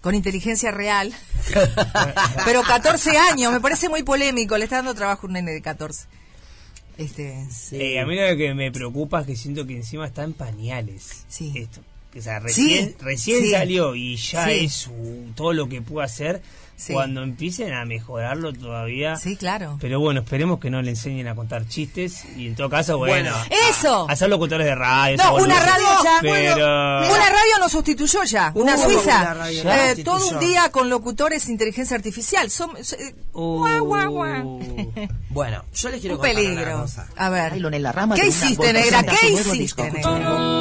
con 0.00 0.14
inteligencia 0.14 0.70
real, 0.70 1.12
pero 2.44 2.62
14 2.62 3.16
años, 3.18 3.52
me 3.52 3.60
parece 3.60 3.88
muy 3.88 4.02
polémico, 4.02 4.56
le 4.56 4.64
está 4.64 4.76
dando 4.76 4.94
trabajo 4.94 5.26
a 5.26 5.28
un 5.28 5.32
nene 5.34 5.52
de 5.52 5.60
14. 5.62 6.06
Este, 6.96 7.46
Sí. 7.50 7.76
Eh, 7.76 8.00
a 8.00 8.06
mí 8.06 8.16
lo 8.16 8.36
que 8.36 8.54
me 8.54 8.72
preocupa 8.72 9.20
es 9.20 9.26
que 9.26 9.36
siento 9.36 9.66
que 9.66 9.76
encima 9.76 10.06
está 10.06 10.24
en 10.24 10.32
pañales. 10.32 11.24
Sí. 11.28 11.52
Esto. 11.54 11.80
Que, 12.12 12.20
o 12.20 12.22
sea, 12.22 12.38
recién, 12.40 12.88
Sí, 12.88 12.96
recién 13.00 13.42
sí. 13.42 13.50
salió 13.50 13.94
y 13.94 14.16
ya 14.16 14.46
Sí. 14.46 14.64
es 14.64 14.72
su- 14.72 15.32
todo 15.36 15.52
lo 15.52 15.68
que 15.68 15.82
puede 15.82 16.06
hacer. 16.06 16.42
Sí. 16.78 16.92
Cuando 16.92 17.24
empiecen 17.24 17.72
a 17.74 17.84
mejorarlo 17.84 18.52
todavía. 18.52 19.16
sí, 19.16 19.36
claro. 19.36 19.76
Pero 19.80 19.98
bueno, 19.98 20.20
esperemos 20.20 20.60
que 20.60 20.70
no 20.70 20.80
le 20.80 20.90
enseñen 20.90 21.26
a 21.26 21.34
contar 21.34 21.66
chistes 21.66 22.24
y 22.36 22.46
en 22.46 22.54
todo 22.54 22.70
caso, 22.70 22.96
bueno. 22.98 23.32
Bueno. 23.32 23.56
¡Eso! 23.68 24.08
a- 24.08 24.12
hacer 24.12 24.30
locutores 24.30 24.64
de 24.64 24.76
radio. 24.76 25.16
No, 25.16 25.34
una 25.36 25.58
radio 25.58 25.86
ya, 26.04 26.18
Pero. 26.22 26.54
Una 26.64 27.28
radio 27.30 27.58
nos 27.58 27.72
sustituyó 27.72 28.22
ya, 28.22 28.52
una 28.54 28.76
Uh, 28.76 28.82
suiza. 28.82 29.20
una 29.22 29.34
radio 29.34 29.62
Eh, 29.72 30.04
todo 30.04 30.28
un 30.28 30.38
día 30.38 30.70
con 30.70 30.88
locutores 30.88 31.46
de 31.46 31.52
inteligencia 31.52 31.96
artificial. 31.96 32.48
Son, 32.48 32.70
eh, 32.76 33.14
Uh. 33.32 33.58
guau, 33.58 33.84
guau, 33.84 34.10
guau. 34.12 34.60
Bueno, 35.30 35.64
yo 35.74 35.88
les 35.90 36.00
quiero 36.00 36.14
Un 36.16 36.20
contar 36.20 36.36
una 36.40 36.48
peligro. 36.54 36.80
cosa. 36.82 37.06
A 37.16 37.28
ver. 37.28 37.52
Rama 37.92 38.14
¿Qué 38.14 38.20
una 38.22 38.28
hiciste, 38.30 38.72
negra? 38.72 39.02
¿Qué 39.02 39.30
hiciste, 39.32 39.90
negra? 39.90 40.57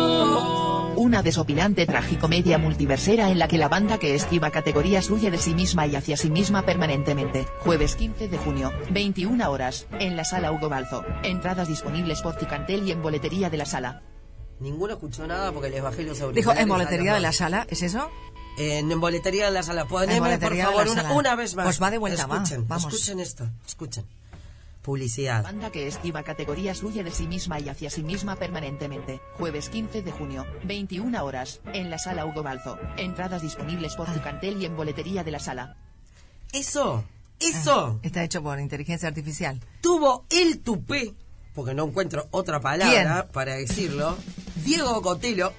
Una 0.98 1.22
desopilante 1.22 1.86
tragicomedia 1.86 2.58
multiversera 2.58 3.30
en 3.30 3.38
la 3.38 3.48
que 3.48 3.60
la 3.60 3.70
banda 3.70 4.00
que 4.00 4.16
esquiva 4.16 4.50
categorías 4.50 5.12
huye 5.12 5.30
de 5.30 5.38
sí 5.38 5.54
misma 5.54 5.86
y 5.86 5.96
hacia 5.96 6.18
sí 6.18 6.32
misma 6.32 6.64
permanentemente. 6.64 7.46
Jueves 7.60 7.96
15 7.96 8.28
de 8.28 8.38
junio, 8.40 8.74
21 8.90 9.48
horas, 9.52 9.86
en 10.00 10.18
la 10.18 10.24
sala 10.24 10.52
Hugo 10.52 10.70
Balzo. 10.70 11.06
Entradas 11.22 11.68
disponibles 11.68 12.24
por 12.24 12.36
Ticantel 12.36 12.88
y 12.88 12.92
en 12.92 13.04
boletería 13.04 13.52
de 13.52 13.58
la 13.58 13.66
sala. 13.66 14.02
Ninguno 14.60 14.94
escuchó 14.94 15.28
nada 15.28 15.52
porque 15.52 15.70
les 15.70 15.84
bajé 15.84 16.02
los 16.02 16.16
Dijo, 16.18 16.26
auriculares. 16.30 16.64
¿en 16.64 16.68
boletería 16.70 17.14
de 17.14 17.20
la 17.20 17.32
sala? 17.32 17.68
¿Es 17.70 17.84
eso? 17.84 18.10
En, 18.58 18.92
en 18.92 19.00
boletería 19.00 19.46
de 19.46 19.52
la 19.52 19.62
sala. 19.62 19.86
Poneme, 19.86 20.40
por 20.40 20.58
favor, 20.58 20.88
una, 20.88 21.14
una 21.14 21.36
vez 21.36 21.56
más. 21.56 21.66
Pues 21.66 21.80
va 21.80 21.92
de 21.92 22.00
vuelta, 22.00 22.26
va. 22.26 22.38
escuchen, 22.38 22.68
Vamos. 22.68 22.92
Escuchen 22.92 23.20
esto, 23.20 23.48
escuchen. 23.68 24.04
Publicidad. 24.88 25.44
Banda 25.44 25.70
que 25.70 25.86
esquiva 25.86 26.24
categorías 26.24 26.82
huye 26.82 27.04
de 27.04 27.12
sí 27.12 27.28
misma 27.28 27.60
y 27.60 27.68
hacia 27.68 27.90
sí 27.90 28.04
misma 28.04 28.38
permanentemente. 28.38 29.20
Jueves 29.34 29.68
15 29.68 30.02
de 30.02 30.12
junio, 30.14 30.46
21 30.64 31.26
horas, 31.26 31.60
en 31.74 31.90
la 31.90 32.00
sala 32.00 32.26
Hugo 32.26 32.42
Balzo. 32.42 32.80
Entradas 32.96 33.42
disponibles 33.42 33.96
por 33.96 34.08
Ticantel 34.14 34.62
y 34.62 34.66
en 34.66 34.78
boletería 34.78 35.26
de 35.26 35.32
la 35.32 35.40
sala. 35.40 35.76
Eso, 36.54 37.04
eso, 37.42 38.00
Está 38.02 38.24
hecho 38.24 38.42
por 38.42 38.62
inteligencia 38.62 39.10
artificial. 39.10 39.60
tuvo 39.82 40.24
el 40.30 40.60
tupé, 40.62 41.14
porque 41.54 41.74
no 41.74 41.84
encuentro 41.84 42.30
otra 42.32 42.62
palabra 42.62 43.24
¿Quién? 43.24 43.34
para 43.34 43.56
decirlo. 43.56 44.18
Diego 44.64 45.02
Cotelo, 45.02 45.52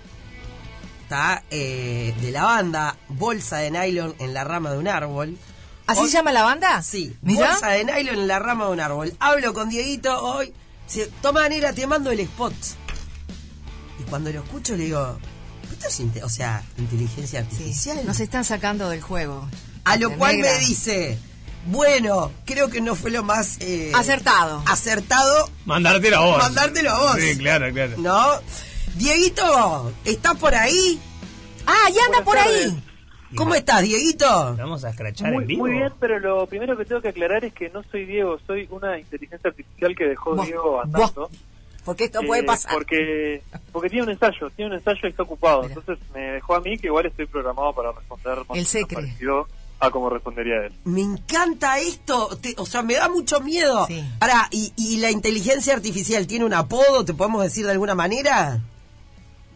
está 1.03 1.45
eh, 1.51 2.14
de 2.23 2.31
la 2.31 2.45
banda 2.45 2.97
Bolsa 3.11 3.59
de 3.59 3.73
Nylon 3.73 4.14
en 4.21 4.33
la 4.33 4.45
rama 4.45 4.71
de 4.73 4.79
un 4.79 4.88
árbol. 4.88 5.37
¿Así 5.88 6.01
Hoy- 6.01 6.07
se 6.11 6.18
llama 6.18 6.33
la 6.33 6.42
banda? 6.44 6.83
Sí, 6.83 7.16
Mirá. 7.22 7.51
bolsa 7.53 7.68
de 7.70 7.85
nylon 7.85 8.14
en 8.20 8.29
la 8.29 8.38
rama 8.38 8.66
de 8.66 8.70
un 8.72 8.81
árbol. 8.81 9.14
Hablo 9.18 9.53
con 9.55 9.68
Dieguito 9.68 10.22
hoy. 10.22 10.53
Dice, 10.87 11.11
toma, 11.22 11.48
negra, 11.48 11.72
te 11.72 11.87
mando 11.87 12.11
el 12.11 12.20
spot. 12.20 12.55
Y 13.98 14.03
cuando 14.05 14.31
lo 14.31 14.42
escucho 14.42 14.77
le 14.77 14.85
digo, 14.85 15.18
esto 15.72 15.88
es, 15.88 16.22
o 16.22 16.29
sea, 16.29 16.62
inteligencia 16.79 17.40
Sí, 17.40 17.46
artificial. 17.46 18.07
nos 18.07 18.20
están 18.20 18.44
sacando 18.44 18.88
del 18.90 19.01
juego. 19.01 19.48
A 19.85 19.96
lo 19.96 20.16
cual 20.16 20.37
negra. 20.37 20.53
me 20.53 20.59
dice, 20.61 21.18
bueno, 21.66 22.33
creo 22.44 22.68
que 22.70 22.81
no 22.81 22.94
fue 22.94 23.11
lo 23.11 23.22
más 23.22 23.57
eh, 23.61 23.90
Acertado. 23.94 24.62
acertado 24.66 25.51
Mandártelo 25.64 26.18
a 26.18 26.20
vos. 26.27 26.38
Mandártelo 26.38 26.90
a 26.90 26.98
vos. 27.01 27.16
Sí, 27.20 27.37
claro, 27.38 27.72
claro. 27.72 27.94
¿No? 27.98 28.27
Dieguito, 28.96 29.92
¿estás 30.05 30.37
por 30.37 30.55
ahí? 30.55 31.01
Ah, 31.66 31.88
ya 31.94 32.05
anda 32.07 32.24
por 32.24 32.37
ahí. 32.38 32.83
¿Cómo 33.37 33.55
estás, 33.55 33.83
Dieguito? 33.83 34.57
Vamos 34.57 34.85
a 34.85 34.91
escrachar 34.91 35.33
Muy, 35.33 35.43
en 35.43 35.49
vivo. 35.49 35.61
muy 35.67 35.73
bien, 35.73 35.93
pero 36.01 36.19
lo 36.19 36.47
primero 36.47 36.77
que 36.77 36.85
tengo 36.85 37.01
que 37.03 37.09
aclarar 37.09 37.45
es 37.45 37.53
que 37.53 37.69
no 37.71 37.83
soy 37.91 38.05
Diego, 38.07 38.38
soy 38.47 38.67
una 38.71 38.99
inteligencia 38.99 39.51
artificial 39.51 39.95
que 39.97 40.05
dejó 40.05 40.35
Buah, 40.35 40.45
Diego 40.47 40.81
andando. 40.83 41.31
Porque 41.85 42.05
esto 42.05 42.21
Eh, 42.23 42.27
puede 42.27 42.43
pasar. 42.43 42.73
Porque, 42.73 43.43
porque 43.73 43.88
tiene 43.91 44.05
un 44.05 44.11
ensayo, 44.11 44.51
tiene 44.57 44.73
un 44.73 44.77
ensayo 44.79 45.01
y 45.05 45.09
está 45.09 45.23
ocupado. 45.23 45.62
Mira. 45.62 45.75
Entonces 45.75 46.05
me 46.14 46.21
dejó 46.33 46.55
a 46.57 46.61
mí, 46.61 46.77
que 46.79 46.87
igual 46.88 47.07
estoy 47.07 47.27
programado 47.27 47.73
para 47.75 47.93
responder 47.93 48.38
más 48.49 48.59
El 48.59 48.67
secre. 48.67 49.14
a 49.81 49.91
como 49.91 50.11
respondería 50.11 50.67
él. 50.67 50.73
Me 50.85 51.01
encanta 51.03 51.79
esto, 51.79 52.37
te- 52.43 52.55
o 52.59 52.67
sea, 52.67 52.83
me 52.83 52.95
da 52.95 53.09
mucho 53.09 53.41
miedo. 53.41 53.87
Sí. 53.87 54.05
Ahora, 54.21 54.49
¿y, 54.51 54.73
¿y 54.77 54.97
la 54.99 55.11
inteligencia 55.11 55.73
artificial 55.75 56.27
tiene 56.27 56.45
un 56.45 56.53
apodo? 56.55 57.05
¿Te 57.05 57.14
podemos 57.14 57.43
decir 57.45 57.64
de 57.64 57.73
alguna 57.73 57.95
manera? 57.95 58.61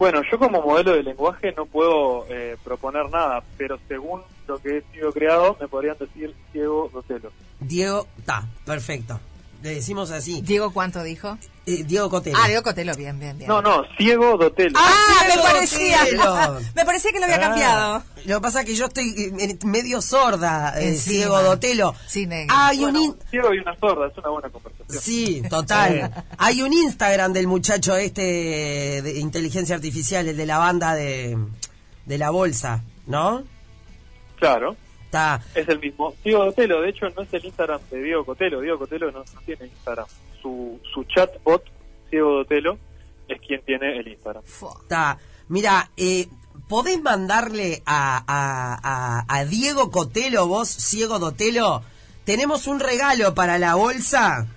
Bueno, 0.03 0.21
yo 0.29 0.37
como 0.37 0.61
modelo 0.61 0.91
de 0.97 1.01
lenguaje 1.01 1.53
no 1.55 1.65
puedo 1.65 2.25
eh, 2.29 2.57
proponer 2.61 3.09
nada, 3.09 3.41
pero 3.57 3.79
según 3.87 4.21
lo 4.49 4.57
que 4.57 4.79
he 4.79 4.81
sido 4.91 5.13
creado, 5.13 5.55
me 5.61 5.69
podrían 5.69 5.95
decir 5.97 6.35
Diego 6.51 6.91
Rotelo. 6.93 7.31
Diego, 7.61 8.05
está, 8.17 8.43
perfecto. 8.65 9.17
Le 9.63 9.75
decimos 9.75 10.11
así. 10.11 10.41
Diego, 10.41 10.71
¿cuánto 10.73 11.01
dijo? 11.03 11.37
Eh, 11.65 11.85
Diego 11.85 12.09
Cotelo. 12.09 12.37
Ah, 12.37 12.47
Diego 12.47 12.61
Cotelo, 12.63 12.93
bien, 12.95 13.17
bien, 13.17 13.37
bien. 13.37 13.47
No, 13.47 13.61
no, 13.61 13.83
Ciego 13.97 14.37
Dotelo. 14.37 14.77
Ah, 14.77 14.93
me 15.21 15.27
Diego 15.27 15.41
parecía. 15.43 15.99
Me 16.75 16.83
parecía 16.85 17.11
que 17.13 17.19
lo 17.19 17.23
había 17.25 17.37
Ah. 17.37 17.39
cambiado. 17.39 18.03
Lo 18.25 18.35
que 18.35 18.41
pasa 18.41 18.59
es 18.59 18.65
que 18.65 18.75
yo 18.75 18.85
estoy 18.87 19.15
eh, 19.39 19.57
medio 19.65 20.01
sorda, 20.01 20.73
eh. 20.81 20.99
Diego 21.07 21.41
Dotelo. 21.41 21.95
Sí, 22.07 22.27
negro. 22.27 22.53
Hay 22.57 22.79
Bueno, 22.79 22.99
un... 22.99 23.05
in- 23.05 23.15
y 23.31 23.37
una 23.37 23.79
sorda, 23.79 24.07
es 24.07 24.17
una 24.17 24.29
buena 24.29 24.49
conversación. 24.49 25.01
Sí, 25.01 25.41
total. 25.49 26.25
Hay 26.37 26.61
un 26.61 26.73
Instagram 26.73 27.31
del 27.31 27.47
muchacho 27.47 27.95
este 27.95 29.01
de 29.01 29.19
inteligencia 29.19 29.75
artificial, 29.75 30.27
el 30.27 30.35
de 30.35 30.45
la 30.45 30.57
banda 30.57 30.93
de, 30.93 31.37
de 32.05 32.17
la 32.17 32.29
bolsa, 32.31 32.83
¿no? 33.07 33.43
Claro. 34.39 34.75
Está... 35.13 35.39
Es 35.53 35.69
el 35.69 35.79
mismo. 35.79 36.15
Diego 36.23 36.43
Cotelo, 36.45 36.81
de 36.81 36.89
hecho, 36.89 37.07
no 37.15 37.21
es 37.21 37.31
el 37.31 37.45
Instagram 37.45 37.79
de 37.91 38.01
Diego 38.01 38.25
Cotelo. 38.25 38.61
Diego 38.61 38.79
Cotelo 38.79 39.11
no, 39.11 39.19
no 39.19 39.41
tiene 39.45 39.67
Instagram. 39.67 40.07
Su, 40.41 40.79
su 40.91 41.03
chatbot, 41.03 41.63
Diego 42.09 42.37
Dotelo, 42.37 42.79
es 43.27 43.39
quien 43.39 43.61
tiene 43.61 43.99
el 43.99 44.07
Instagram. 44.07 44.43
Está. 44.43 45.19
Mira, 45.49 45.91
eh, 45.97 46.27
¿podés 46.67 46.99
mandarle 46.99 47.83
a, 47.85 48.23
a, 48.25 48.79
a, 48.81 49.25
a 49.27 49.45
Diego 49.45 49.91
Cotelo, 49.91 50.47
vos, 50.47 50.67
Ciego 50.67 51.19
Dotelo? 51.19 51.83
Tenemos 52.23 52.65
un 52.65 52.79
regalo 52.79 53.35
para 53.35 53.59
la 53.59 53.75
bolsa 53.75 54.47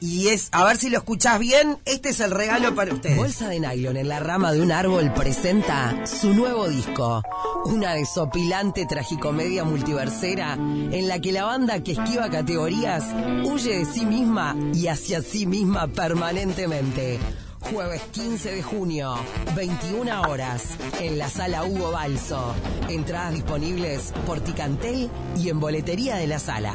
Y 0.00 0.28
es, 0.28 0.48
a 0.52 0.64
ver 0.64 0.78
si 0.78 0.88
lo 0.88 0.96
escuchás 0.96 1.38
bien, 1.38 1.78
este 1.84 2.08
es 2.08 2.20
el 2.20 2.30
regalo 2.30 2.74
para 2.74 2.94
ustedes. 2.94 3.18
Bolsa 3.18 3.48
de 3.48 3.60
nylon 3.60 3.98
en 3.98 4.08
la 4.08 4.18
rama 4.18 4.50
de 4.52 4.62
un 4.62 4.72
árbol 4.72 5.12
presenta 5.12 6.06
su 6.06 6.32
nuevo 6.32 6.68
disco. 6.68 7.22
Una 7.66 7.92
desopilante 7.94 8.86
tragicomedia 8.86 9.64
multiversera 9.64 10.54
en 10.54 11.06
la 11.06 11.20
que 11.20 11.32
la 11.32 11.44
banda 11.44 11.82
que 11.82 11.92
esquiva 11.92 12.30
categorías 12.30 13.04
huye 13.44 13.78
de 13.78 13.84
sí 13.84 14.06
misma 14.06 14.56
y 14.72 14.86
hacia 14.86 15.20
sí 15.20 15.46
misma 15.46 15.86
permanentemente. 15.88 17.18
Jueves 17.60 18.00
15 18.12 18.52
de 18.52 18.62
junio, 18.62 19.14
21 19.54 20.22
horas, 20.22 20.62
en 20.98 21.18
la 21.18 21.28
sala 21.28 21.64
Hugo 21.64 21.92
Balso. 21.92 22.54
Entradas 22.88 23.34
disponibles 23.34 24.14
por 24.26 24.40
Ticantel 24.40 25.10
y 25.36 25.50
en 25.50 25.60
boletería 25.60 26.16
de 26.16 26.26
la 26.26 26.38
sala. 26.38 26.72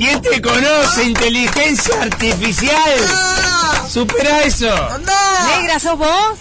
¿Quién 0.00 0.22
te 0.22 0.40
conoce? 0.40 1.04
Inteligencia 1.04 2.02
artificial. 2.02 2.98
Supera 3.86 4.44
eso. 4.44 4.66
Negra, 4.98 5.78
¿sos 5.78 5.98
vos? 5.98 6.38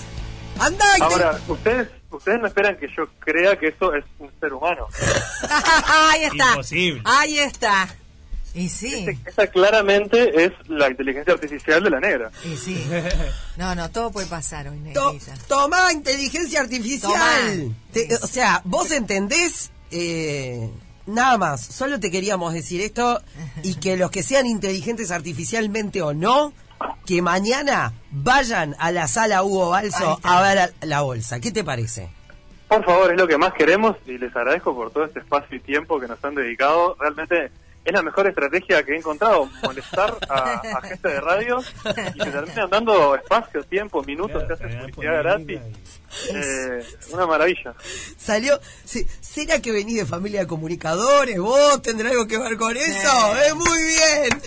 ¡Anda! 0.60 0.86
Ahora, 1.02 1.40
ustedes 1.48 1.90
ustedes 2.10 2.40
no 2.40 2.48
esperan 2.48 2.78
que 2.78 2.88
yo 2.88 3.04
crea 3.20 3.58
que 3.60 3.68
eso 3.68 3.94
es 3.94 4.06
un 4.20 4.32
ser 4.40 4.54
humano. 4.54 4.88
Ahí 5.86 6.24
está. 6.24 6.50
Imposible. 6.52 7.02
Ahí 7.04 7.40
está. 7.40 7.96
Y 8.54 8.68
sí, 8.70 9.06
Esa 9.26 9.46
claramente 9.48 10.46
es 10.46 10.52
la 10.68 10.90
inteligencia 10.90 11.34
artificial 11.34 11.84
de 11.84 11.90
la 11.90 12.00
negra. 12.00 12.32
y 12.46 12.56
sí. 12.58 12.84
No, 13.58 13.76
no, 13.76 13.92
todo 13.92 14.10
puede 14.12 14.26
pasar 14.28 14.68
hoy, 14.70 14.80
To- 14.94 15.12
Negrita. 15.14 15.34
tomá 15.48 15.92
inteligencia 15.94 16.62
artificial. 16.62 17.12
Tomá. 17.12 17.76
Te- 17.94 18.16
o 18.16 18.26
sea, 18.28 18.62
vos 18.64 18.90
entendés 18.92 19.70
eh, 19.92 20.68
nada 21.10 21.38
más. 21.38 21.62
Solo 21.66 22.00
te 22.00 22.10
queríamos 22.12 22.54
decir 22.54 22.82
esto 22.82 23.22
y 23.64 23.76
que 23.76 23.98
los 23.98 24.12
que 24.12 24.24
sean 24.24 24.46
inteligentes 24.46 25.12
artificialmente 25.12 26.02
o 26.02 26.14
no, 26.14 26.54
que 27.06 27.22
mañana 27.22 27.94
vayan 28.12 28.76
a 28.80 28.92
la 28.92 29.08
sala 29.08 29.44
Hugo 29.44 29.70
Balso 29.72 30.20
a 30.24 30.42
ver 30.42 30.60
a- 30.60 30.70
la 30.82 31.02
bolsa. 31.02 31.40
¿Qué 31.40 31.52
te 31.52 31.64
parece? 31.64 32.10
Por 32.68 32.86
favor, 32.86 33.12
es 33.12 33.18
lo 33.18 33.28
que 33.28 33.38
más 33.38 33.54
queremos 33.54 33.96
y 34.06 34.18
les 34.18 34.34
agradezco 34.36 34.76
por 34.76 34.92
todo 34.92 35.04
este 35.06 35.20
espacio 35.20 35.58
y 35.58 35.60
tiempo 35.60 36.00
que 36.00 36.08
nos 36.08 36.24
han 36.24 36.36
dedicado. 36.36 36.96
Realmente 37.00 37.52
es 37.86 37.94
la 37.94 38.02
mejor 38.02 38.28
estrategia 38.28 38.84
que 38.84 38.94
he 38.94 38.98
encontrado, 38.98 39.50
molestar 39.64 40.18
a, 40.30 40.62
a 40.78 40.82
gente 40.82 41.08
de 41.08 41.22
radio 41.22 41.60
y 42.14 42.20
que 42.20 42.30
terminan 42.30 42.70
dando 42.70 43.16
espacio, 43.16 43.64
tiempo, 43.64 44.04
minutos, 44.04 44.44
se 44.48 44.54
hace 44.54 44.68
publicidad 44.94 45.24
gratis. 45.24 45.60
Eh, 46.34 46.84
una 47.12 47.28
maravilla. 47.28 47.74
Salió. 48.18 48.60
sí, 48.84 49.06
¿Será 49.22 49.62
que 49.62 49.72
venís 49.72 49.98
de 49.98 50.06
familia 50.06 50.42
de 50.42 50.48
comunicadores? 50.48 51.40
¿Vos 51.40 51.82
tendrá 51.82 52.10
algo 52.10 52.28
que 52.28 52.38
ver 52.38 52.58
con 52.58 52.76
eso? 52.76 53.36
¡Eh, 53.46 53.54
muy 53.54 53.82
bien! 53.84 54.42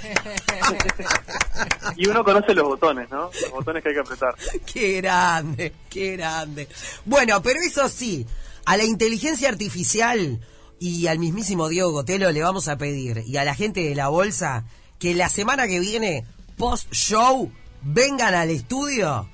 Y 1.97 2.09
uno 2.09 2.25
conoce 2.25 2.55
los 2.55 2.65
botones, 2.65 3.09
¿no? 3.11 3.31
Los 3.41 3.51
botones 3.51 3.83
que 3.83 3.91
hay 3.91 3.95
que 3.95 4.01
apretar. 4.01 4.35
Qué 4.73 5.01
grande, 5.01 5.73
qué 5.89 6.17
grande. 6.17 6.69
Bueno, 7.05 7.43
pero 7.43 7.61
eso 7.61 7.89
sí, 7.89 8.27
a 8.65 8.77
la 8.77 8.85
inteligencia 8.85 9.49
artificial 9.49 10.41
y 10.83 11.07
al 11.07 11.19
mismísimo 11.19 11.69
Diego 11.69 11.91
Gotelo 11.93 12.31
le 12.33 12.43
vamos 12.43 12.69
a 12.69 12.77
pedir, 12.79 13.23
y 13.27 13.37
a 13.37 13.45
la 13.45 13.55
gente 13.55 13.81
de 13.89 13.95
la 13.95 14.09
bolsa, 14.09 14.65
que 14.99 15.15
la 15.15 15.29
semana 15.29 15.67
que 15.69 15.81
viene, 15.81 16.25
post-show, 16.57 17.51
vengan 17.83 18.35
al 18.35 18.51
estudio. 18.51 19.29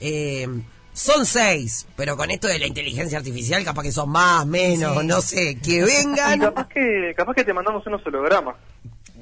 Eh, 0.00 0.46
son 0.92 1.26
seis, 1.26 1.86
pero 1.96 2.16
con 2.16 2.30
esto 2.30 2.48
de 2.48 2.58
la 2.58 2.66
inteligencia 2.66 3.18
artificial 3.18 3.62
capaz 3.64 3.82
que 3.82 3.92
son 3.92 4.08
más, 4.10 4.46
menos, 4.46 4.98
Sí. 5.00 5.06
no 5.06 5.20
sé, 5.20 5.58
que 5.62 5.76
Y 5.76 5.80
vengan. 5.82 6.40
capaz 6.40 6.68
que, 6.68 7.14
capaz 7.16 7.34
que 7.34 7.44
te 7.44 7.52
mandamos 7.52 7.86
unos 7.86 8.04
hologramas. 8.06 8.56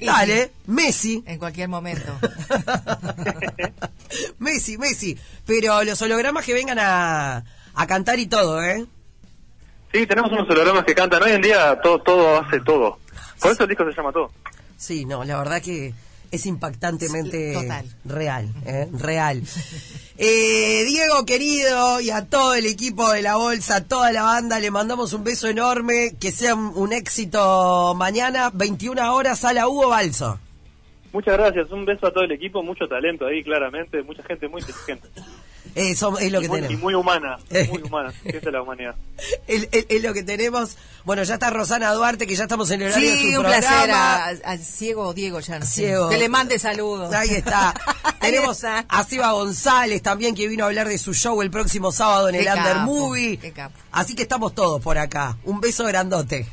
Dale, 0.01 0.51
Messi. 0.67 1.23
En 1.27 1.39
cualquier 1.39 1.69
momento. 1.69 2.13
Messi, 4.39 4.79
Messi. 4.79 5.17
Pero 5.47 5.83
los 5.85 6.01
hologramas 6.03 6.45
que 6.45 6.55
vengan 6.55 6.79
a, 6.81 7.45
a 7.75 7.87
cantar 7.87 8.19
y 8.19 8.27
todo, 8.27 8.63
¿eh? 8.63 8.87
Sí, 9.95 10.07
tenemos 10.09 10.33
unos 10.33 10.51
hologramas 10.51 10.85
que 10.85 10.93
cantan. 10.93 11.23
Hoy 11.23 11.31
en 11.31 11.41
día 11.41 11.79
todo, 11.81 12.01
todo 12.01 12.39
hace 12.41 12.59
todo. 12.61 12.99
Por 13.41 13.53
eso 13.53 13.63
el 13.63 13.69
disco 13.69 13.85
se 13.89 13.93
llama 13.97 14.11
todo. 14.11 14.29
Sí, 14.77 15.05
no, 15.05 15.23
la 15.23 15.39
verdad 15.39 15.63
que 15.63 15.95
es 16.33 16.47
impactantemente 16.47 17.55
Sí, 17.55 17.63
total. 17.63 17.87
real, 18.05 18.49
¿eh? 18.67 18.89
real. 18.93 19.41
Eh, 20.19 20.83
Diego 20.85 21.25
querido 21.25 22.01
y 22.01 22.11
a 22.11 22.25
todo 22.27 22.55
el 22.55 22.67
equipo 22.67 23.09
de 23.13 23.23
la 23.23 23.37
bolsa, 23.37 23.77
a 23.77 23.85
toda 23.85 24.11
la 24.11 24.25
banda, 24.25 24.59
le 24.59 24.73
mandamos 24.73 25.13
un 25.13 25.23
beso 25.23 25.47
enorme, 25.47 26.17
que 26.21 26.33
sea 26.33 26.57
un, 26.57 26.73
un 26.75 26.93
éxito 26.93 27.95
mañana, 27.97 28.51
21 28.53 29.15
horas 29.15 29.45
a 29.45 29.53
la 29.53 29.69
Hugo 29.69 29.91
Balso. 29.91 30.41
Muchas 31.13 31.35
gracias. 31.39 31.71
Un 31.71 31.85
beso 31.85 32.09
a 32.09 32.13
todo 32.13 32.25
el 32.25 32.33
equipo. 32.33 32.65
Mucho 32.65 32.89
talento 32.89 33.27
ahí, 33.27 33.45
claramente. 33.45 34.03
Mucha 34.03 34.25
gente 34.25 34.49
muy 34.49 34.61
inteligente. 34.61 35.09
Eh, 35.75 35.91
es 35.91 36.01
lo 36.03 36.15
que 36.41 36.47
y, 36.47 36.49
muy, 36.49 36.59
y 36.59 36.63
tenemos. 36.63 36.81
muy 36.83 36.95
humana. 36.95 37.39
Muy 37.71 37.83
humana. 37.83 38.13
Que 38.23 38.37
es 38.39 38.45
la 38.45 38.63
humanidad. 38.63 38.95
Es, 39.47 40.03
lo 40.03 40.15
que 40.15 40.23
tenemos. 40.23 40.77
Bueno, 41.05 41.23
ya 41.25 41.35
está 41.35 41.51
Rosana 41.51 41.93
Duarte, 41.93 42.27
que 42.27 42.35
ya 42.37 42.45
estamos 42.45 42.71
en 42.71 42.83
el 42.83 42.91
horario 42.93 43.11
de 43.11 43.17
su 43.19 43.27
un 43.27 43.33
programa. 43.43 43.59
placer 43.61 43.91
a- 43.91 44.25
al 44.51 44.59
ciego 44.61 45.13
Diego, 45.15 45.41
ya 45.41 45.59
no 45.59 45.67
sé. 45.67 45.73
Ciego. 45.73 46.09
Que 46.11 46.19
le 46.19 46.29
mande 46.29 46.59
saludos. 46.59 47.13
Ahí 47.13 47.31
está. 47.31 47.71
Ahí 48.05 48.13
Tenemos 48.33 48.57
está. 48.57 48.85
a 48.89 49.05
Seba 49.05 49.33
González 49.33 50.01
también 50.03 50.35
que 50.35 50.49
vino 50.49 50.65
a 50.65 50.69
hablar 50.69 50.89
de 50.89 50.97
su 50.99 51.13
show 51.13 51.43
el 51.43 51.51
próximo 51.51 51.93
sábado 51.93 52.29
en 52.29 52.37
el 52.37 52.47
Under 52.47 52.57
capo, 52.57 52.81
Movie. 52.87 53.39
Así 53.93 54.15
que 54.15 54.23
estamos 54.23 54.55
todos 54.55 54.81
por 54.81 54.97
acá. 54.99 55.37
Un 55.45 55.61
beso 55.61 55.85
grandote. 55.85 56.47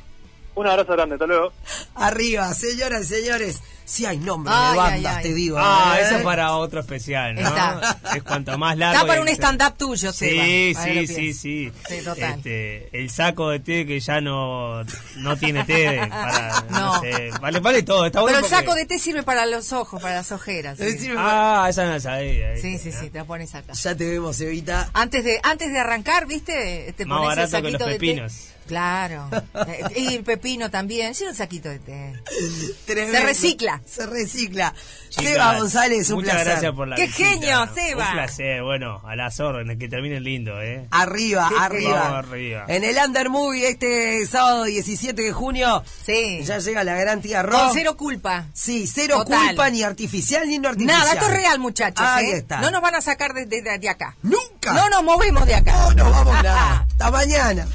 Un 0.53 0.67
abrazo 0.67 0.93
grande. 0.93 1.15
Hasta 1.15 1.25
luego. 1.27 1.53
Arriba, 1.95 2.53
señoras 2.53 3.03
y 3.03 3.05
señores. 3.21 3.61
Si 3.83 4.05
hay 4.05 4.19
nombres 4.19 4.55
Ay, 4.57 4.71
de 4.71 4.77
bandas, 4.77 4.99
ay, 4.99 5.15
ay. 5.17 5.23
te 5.23 5.33
digo. 5.33 5.57
Ah, 5.59 5.97
¿eh? 5.99 6.03
eso 6.05 6.15
es 6.17 6.23
para 6.23 6.53
otro 6.55 6.79
especial, 6.79 7.35
¿no? 7.35 7.41
Está. 7.41 7.99
Es 8.15 8.23
cuanto 8.23 8.57
más 8.57 8.77
largo. 8.77 8.95
Está 8.95 9.07
para 9.07 9.21
un 9.21 9.27
stand-up 9.27 9.73
tuyo, 9.77 10.13
Seba. 10.13 10.43
Sí, 10.45 10.73
sí, 10.81 11.07
sí, 11.07 11.33
sí. 11.33 11.71
Sí, 11.89 11.97
total. 12.01 12.35
Este, 12.37 12.97
el 12.97 13.09
saco 13.09 13.49
de 13.49 13.59
té 13.59 13.85
que 13.85 13.99
ya 13.99 14.21
no, 14.21 14.81
no 15.17 15.35
tiene 15.37 15.65
té. 15.65 15.97
Para, 16.09 16.61
no. 16.69 16.79
No. 16.95 17.01
sé. 17.01 17.31
Vale, 17.41 17.59
vale 17.59 17.83
todo. 17.83 18.05
Está 18.05 18.21
bueno 18.21 18.37
Pero 18.37 18.45
el 18.47 18.51
porque- 18.51 18.65
saco 18.65 18.75
de 18.75 18.85
té 18.85 18.97
sirve 18.99 19.23
para 19.23 19.45
los 19.45 19.73
ojos, 19.73 20.01
para 20.01 20.15
las 20.15 20.31
ojeras. 20.31 20.77
Sí. 20.77 20.85
decir, 20.85 21.15
Ah, 21.17 21.67
esa 21.69 21.83
no 21.83 21.91
la 21.91 21.99
sabía. 21.99 22.55
Sí, 22.57 22.69
¿viste? 22.69 22.91
sí, 22.93 22.97
sí, 22.97 23.09
te 23.09 23.17
la 23.17 23.25
pones 23.25 23.53
acá. 23.55 23.73
Ya 23.73 23.93
te 23.95 24.09
vemos, 24.09 24.39
Evita. 24.39 24.89
Antes 24.93 25.23
de 25.25 25.39
antes 25.43 25.69
de 25.69 25.79
arrancar, 25.79 26.27
¿viste? 26.27 26.93
Te 26.95 27.05
Más 27.05 27.19
pones 27.19 27.37
el 27.39 27.51
barato 27.51 27.65
que 27.65 27.71
los 27.71 27.85
de 27.91 27.99
té. 27.99 28.27
Claro. 28.71 29.27
Y 29.95 30.15
el 30.15 30.23
pepino 30.23 30.71
también. 30.71 31.13
Sí, 31.13 31.25
un 31.25 31.36
saquito 31.36 31.67
de 31.69 31.79
té. 31.79 32.13
Tremendo. 32.86 33.17
Se 33.19 33.25
recicla. 33.25 33.81
Se 33.86 34.05
recicla. 34.05 34.73
Chicas, 35.10 35.25
Seba 35.34 35.57
González, 35.60 36.10
un 36.10 36.15
muchas 36.15 36.31
placer. 36.36 36.51
gracias 36.53 36.73
por 36.73 36.88
la 36.88 36.95
¡Qué 36.95 37.07
visita. 37.07 37.29
genio, 37.29 37.67
Seba! 37.75 38.07
Un 38.07 38.13
placer, 38.13 38.63
bueno, 38.63 39.01
a 39.05 39.15
las 39.17 39.39
órdenes, 39.41 39.77
que 39.77 39.89
terminen 39.89 40.23
lindo, 40.23 40.62
¿eh? 40.62 40.88
Arriba, 40.91 41.49
Sí, 41.49 41.55
arriba. 41.60 41.99
vamos 41.99 42.17
arriba. 42.29 42.65
En 42.69 42.84
el 42.86 42.95
Under 43.05 43.29
Movie 43.29 43.67
este 43.67 44.25
sábado 44.25 44.63
17 44.63 45.21
de 45.21 45.31
junio. 45.34 45.84
Sí. 46.05 46.39
Ya 46.45 46.60
llega 46.60 46.86
la 46.86 46.95
gran 46.95 47.21
tía 47.21 47.43
Ro. 47.43 47.60
Con 47.60 47.73
cero 47.73 47.97
culpa. 47.97 48.45
Sí, 48.53 48.88
cero 48.88 49.17
Total. 49.25 49.47
culpa, 49.47 49.69
ni 49.69 49.84
artificial 49.84 50.47
ni 50.47 50.60
no 50.60 50.69
artificial. 50.69 50.97
Nada, 50.99 51.13
esto 51.13 51.25
es 51.25 51.31
real, 51.34 51.60
muchachos. 51.60 52.05
Ahí 52.07 52.27
¿eh? 52.31 52.38
está. 52.38 52.62
No 52.62 52.71
nos 52.71 52.81
van 52.81 52.95
a 52.95 53.01
sacar 53.01 53.34
de, 53.34 53.45
de- 53.45 53.62
de 53.79 53.89
acá. 53.89 54.15
Nunca. 54.23 54.71
No 54.73 54.89
nos 54.89 55.03
movemos 55.03 55.45
de 55.45 55.55
acá. 55.55 55.73
No 55.73 55.93
nos 56.05 56.12
vamos 56.12 56.36
nada. 56.43 56.86
Hasta 56.89 57.12
mañana. 57.12 57.67